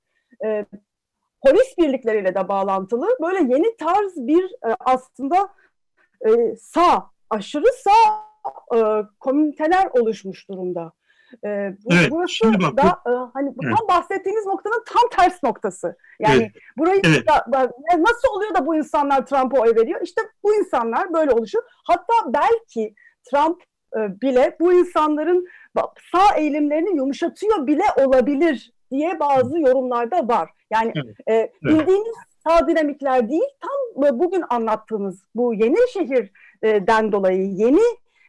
[0.44, 0.64] e,
[1.42, 5.48] polis birlikleriyle de bağlantılı böyle yeni tarz bir e, aslında
[6.26, 8.22] e, sağ, aşırı sağ
[8.76, 10.92] e, komüniteler oluşmuş durumda.
[11.44, 11.48] E,
[11.84, 13.76] bu, Evet, burası bak, da e, hani Evet.
[13.78, 15.96] tam bahsettiğiniz noktanın tam ters noktası.
[16.20, 17.28] Yani Evet, burayı evet.
[17.28, 20.00] da- nasıl oluyor da bu insanlar Trump'a oy veriyor?
[20.02, 21.64] İşte bu insanlar böyle oluşuyor.
[21.84, 22.94] Hatta belki
[23.30, 23.62] Trump
[23.96, 25.46] e, bile bu insanların
[26.12, 30.50] sağ eğilimlerini yumuşatıyor bile olabilir diye bazı yorumlarda var.
[30.72, 32.14] Yani Evet, e, bildiğiniz
[32.46, 37.82] sağ dinamikler değil, tam e, bugün anlattığımız bu yeni şehirden dolayı, yeni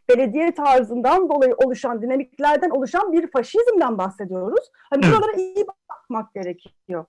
[0.10, 4.66] belediye tarzından dolayı oluşan dinamiklerden oluşan bir faşizmden bahsediyoruz.
[4.90, 5.16] Hani Evet.
[5.16, 7.06] buralara iyi bakmak gerekiyor.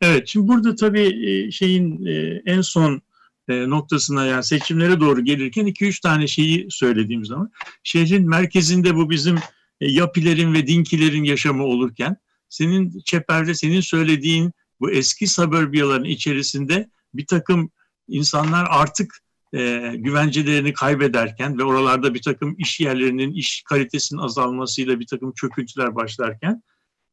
[0.00, 3.02] Evet, şimdi burada tabii e, şeyin e, en son
[3.48, 7.50] noktasına yani seçimlere doğru gelirken iki üç tane şeyi söylediğim zaman
[7.82, 9.36] şehrin merkezinde bu bizim
[9.80, 12.16] yapilerin ve dinkilerin yaşamı olurken
[12.54, 17.70] senin çeperde senin söylediğin bu eski suburbiyaların içerisinde bir takım
[18.08, 19.18] insanlar artık
[19.54, 25.94] e, güvencelerini kaybederken ve oralarda bir takım iş yerlerinin iş kalitesinin azalmasıyla bir takım çöküntüler
[25.94, 26.62] başlarken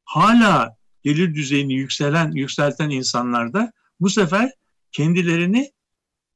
[0.06, 4.52] hala gelir düzeyini yükselen yükselten insanlar da bu sefer
[4.92, 5.72] kendilerini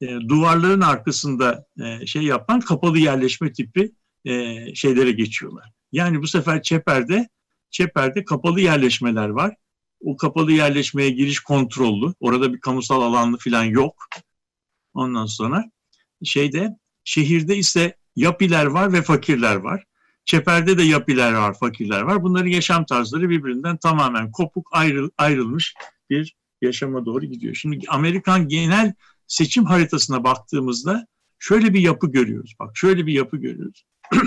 [0.02, 3.92] e, duvarların arkasında e, şey yapan kapalı yerleşme tipi
[4.26, 5.72] e, şeylere geçiyorlar.
[5.92, 7.30] Yani bu sefer Çeper'de
[7.76, 9.56] Çeper'de kapalı yerleşmeler var.
[10.00, 12.14] O kapalı yerleşmeye giriş kontrollü.
[12.20, 14.08] Orada bir kamusal alanlı falan yok.
[14.94, 15.64] Ondan sonra
[16.24, 19.84] şeyde şehirde ise yapiler var ve fakirler var.
[20.26, 22.24] Çeper'de de yapiler var, fakirler var.
[22.24, 25.74] Bunların yaşam tarzları birbirinden tamamen kopuk ayrıl, ayrılmış
[26.10, 27.56] bir yaşama doğru gidiyor.
[27.56, 28.94] Şimdi Amerikan genel
[29.28, 31.08] seçim haritasına baktığımızda
[31.40, 32.56] şöyle bir yapı görüyoruz.
[32.60, 33.86] Bak şöyle bir yapı görüyoruz.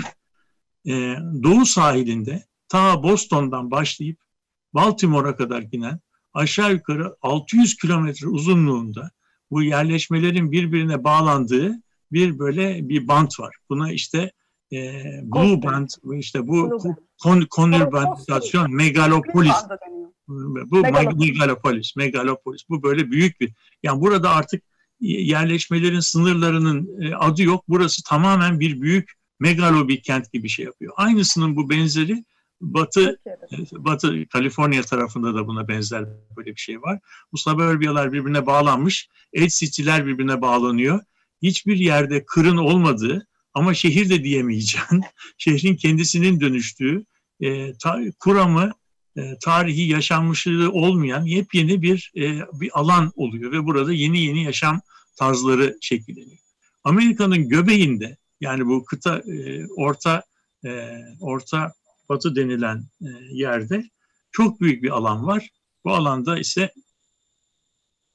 [0.87, 4.19] Ee, Doğu sahilinde ta Boston'dan başlayıp
[4.73, 5.99] Baltimore'a kadar giden
[6.33, 9.11] aşağı yukarı 600 kilometre uzunluğunda
[9.51, 11.75] bu yerleşmelerin birbirine bağlandığı
[12.11, 13.55] bir böyle bir bant var.
[13.69, 14.31] Buna işte
[14.73, 15.63] e, Blue.
[15.63, 15.89] Band,
[16.19, 16.79] işte bu
[17.23, 19.53] kon, konurbanizasyon, megalopolis
[20.29, 21.29] bu Megalopolis.
[21.29, 22.69] megalopolis, megalopolis.
[22.69, 23.53] Bu böyle büyük bir.
[23.83, 24.63] Yani burada artık
[24.99, 27.63] yerleşmelerin sınırlarının e, adı yok.
[27.67, 30.93] Burası tamamen bir büyük megalo bir kent gibi şey yapıyor.
[30.97, 32.23] Aynısının bu benzeri
[32.61, 33.19] Batı.
[33.71, 36.05] Batı Kaliforniya tarafında da buna benzer
[36.37, 36.99] böyle bir şey var.
[37.31, 39.09] Bu suburbiyalar birbirine bağlanmış.
[39.33, 40.99] Edge city'ler birbirine bağlanıyor.
[41.41, 45.03] Hiçbir yerde kırın olmadığı ama şehir de diyemeyeceğin,
[45.37, 47.05] şehrin kendisinin dönüştüğü,
[47.41, 48.71] e, ta, kuramı,
[49.17, 54.81] e, tarihi yaşanmışlığı olmayan yepyeni bir e, bir alan oluyor ve burada yeni yeni yaşam
[55.15, 56.39] tarzları şekilleniyor.
[56.83, 60.23] Amerika'nın göbeğinde yani bu kıta e, orta
[60.65, 60.89] e,
[61.21, 61.73] orta
[62.09, 63.89] batı denilen e, yerde
[64.31, 65.49] çok büyük bir alan var.
[65.85, 66.73] Bu alanda ise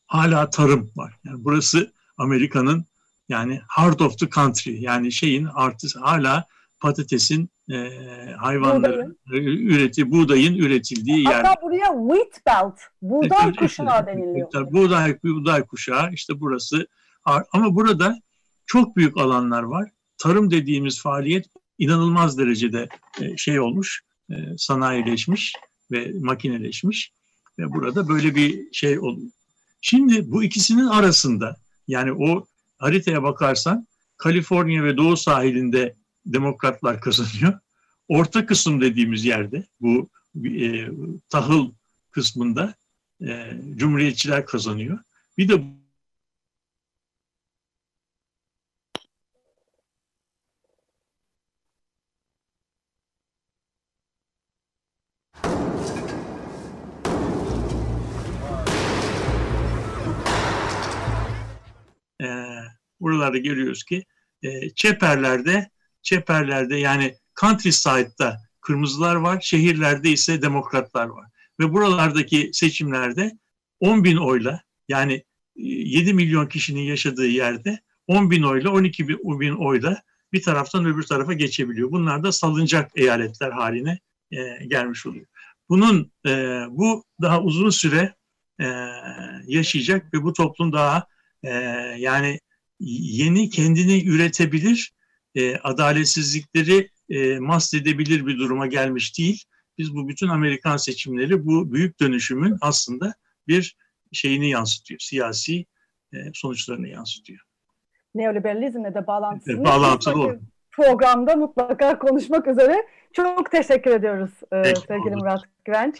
[0.06, 1.18] hala tarım var.
[1.24, 2.84] Yani burası Amerika'nın
[3.28, 6.44] yani heart of the country yani şeyin artısı hala
[6.80, 7.76] patatesin e,
[8.38, 11.44] hayvanların üreti buğdayın üretildiği yer.
[11.44, 14.50] Hatta buraya wheat belt, buğday Evet, kuşağı deniliyor.
[14.50, 16.86] tabii buğday, buğday kuşağı işte burası.
[17.24, 18.18] Ama burada
[18.66, 19.90] çok büyük alanlar var.
[20.18, 21.46] Tarım dediğimiz faaliyet
[21.78, 22.88] inanılmaz derecede
[23.20, 25.52] e, şey olmuş, e, sanayileşmiş
[25.90, 27.12] ve makineleşmiş
[27.58, 29.30] ve burada böyle bir şey oluyor.
[29.80, 31.56] Şimdi bu ikisinin arasında
[31.88, 32.46] yani o
[32.78, 35.96] haritaya bakarsan Kaliforniya ve Doğu sahilinde
[36.26, 37.58] demokratlar kazanıyor.
[38.08, 40.08] Orta kısım dediğimiz yerde bu
[40.44, 40.88] e,
[41.28, 41.70] tahıl
[42.10, 42.74] kısmında
[43.26, 44.98] e, cumhuriyetçiler kazanıyor.
[45.38, 45.62] Bir de
[63.04, 64.04] buralarda görüyoruz ki
[64.42, 65.70] e, çeperlerde
[66.02, 71.30] çeperlerde yani countryside'da kırmızılar var, şehirlerde ise demokratlar var.
[71.60, 73.38] Ve buralardaki seçimlerde
[73.80, 75.24] 10 bin oyla yani
[75.56, 80.02] 7 milyon kişinin yaşadığı yerde 10 bin oyla 12 bin oyla
[80.32, 81.90] bir taraftan öbür tarafa geçebiliyor.
[81.90, 83.98] Bunlar da salınacak eyaletler haline
[84.30, 85.26] e, gelmiş oluyor.
[85.68, 86.30] Bunun e,
[86.70, 88.14] bu daha uzun süre
[88.60, 88.66] e,
[89.46, 91.06] yaşayacak ve bu toplum daha
[91.42, 91.50] e,
[91.98, 92.40] yani
[92.86, 94.92] yeni kendini üretebilir,
[95.34, 99.44] e, adaletsizlikleri e, mahsedebilir bir duruma gelmiş değil.
[99.78, 103.14] Biz bu bütün Amerikan seçimleri bu büyük dönüşümün aslında
[103.48, 103.76] bir
[104.12, 105.66] şeyini yansıtıyor, siyasi
[106.12, 107.40] e, sonuçlarını yansıtıyor.
[108.14, 109.54] Neoliberalizmle de bağlantılı.
[109.54, 110.38] Evet, bağlantılı olur.
[110.72, 112.86] Programda mutlaka konuşmak üzere.
[113.12, 115.16] Çok teşekkür ediyoruz e, sevgili olur.
[115.16, 115.96] Murat Güvenç.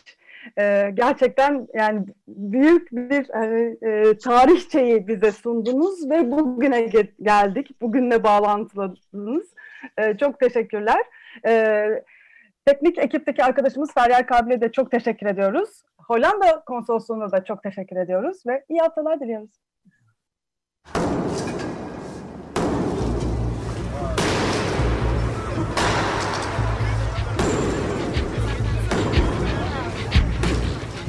[0.59, 7.81] E, gerçekten yani büyük bir hani, e, tarihçeyi bize sundunuz ve bugüne ge- geldik.
[7.81, 9.55] Bugünle bağlantıladınız.
[9.99, 11.01] E, çok teşekkürler.
[11.47, 11.87] E,
[12.67, 15.83] teknik ekipteki arkadaşımız Feryal Kabil'e de çok teşekkür ediyoruz.
[15.99, 19.51] Hollanda konsolosluğuna da çok teşekkür ediyoruz ve iyi haftalar diliyoruz.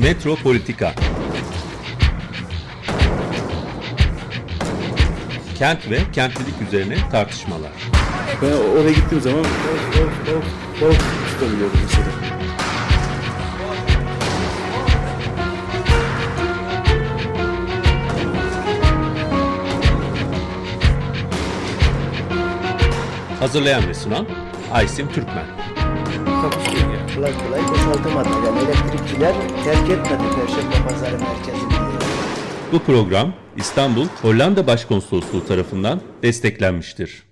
[0.05, 0.93] Metropolitika
[5.57, 7.71] Kent ve kentlilik üzerine tartışmalar.
[8.41, 10.45] Ben oraya gittiğim zaman balık, balık, balık,
[10.81, 11.01] balık
[11.31, 12.05] tutabiliyorum mesela.
[23.39, 24.27] Hazırlayan ve sunan
[24.73, 25.45] Aysim Türkmen.
[26.27, 26.84] Ya.
[27.15, 28.43] Kolay kolay boşaltamadılar.
[28.45, 31.73] Yani elektrikçiler terk etmedi Perşembe Pazarı merkezini.
[32.71, 37.24] Bu program İstanbul Hollanda Başkonsolosluğu tarafından desteklenmiştir.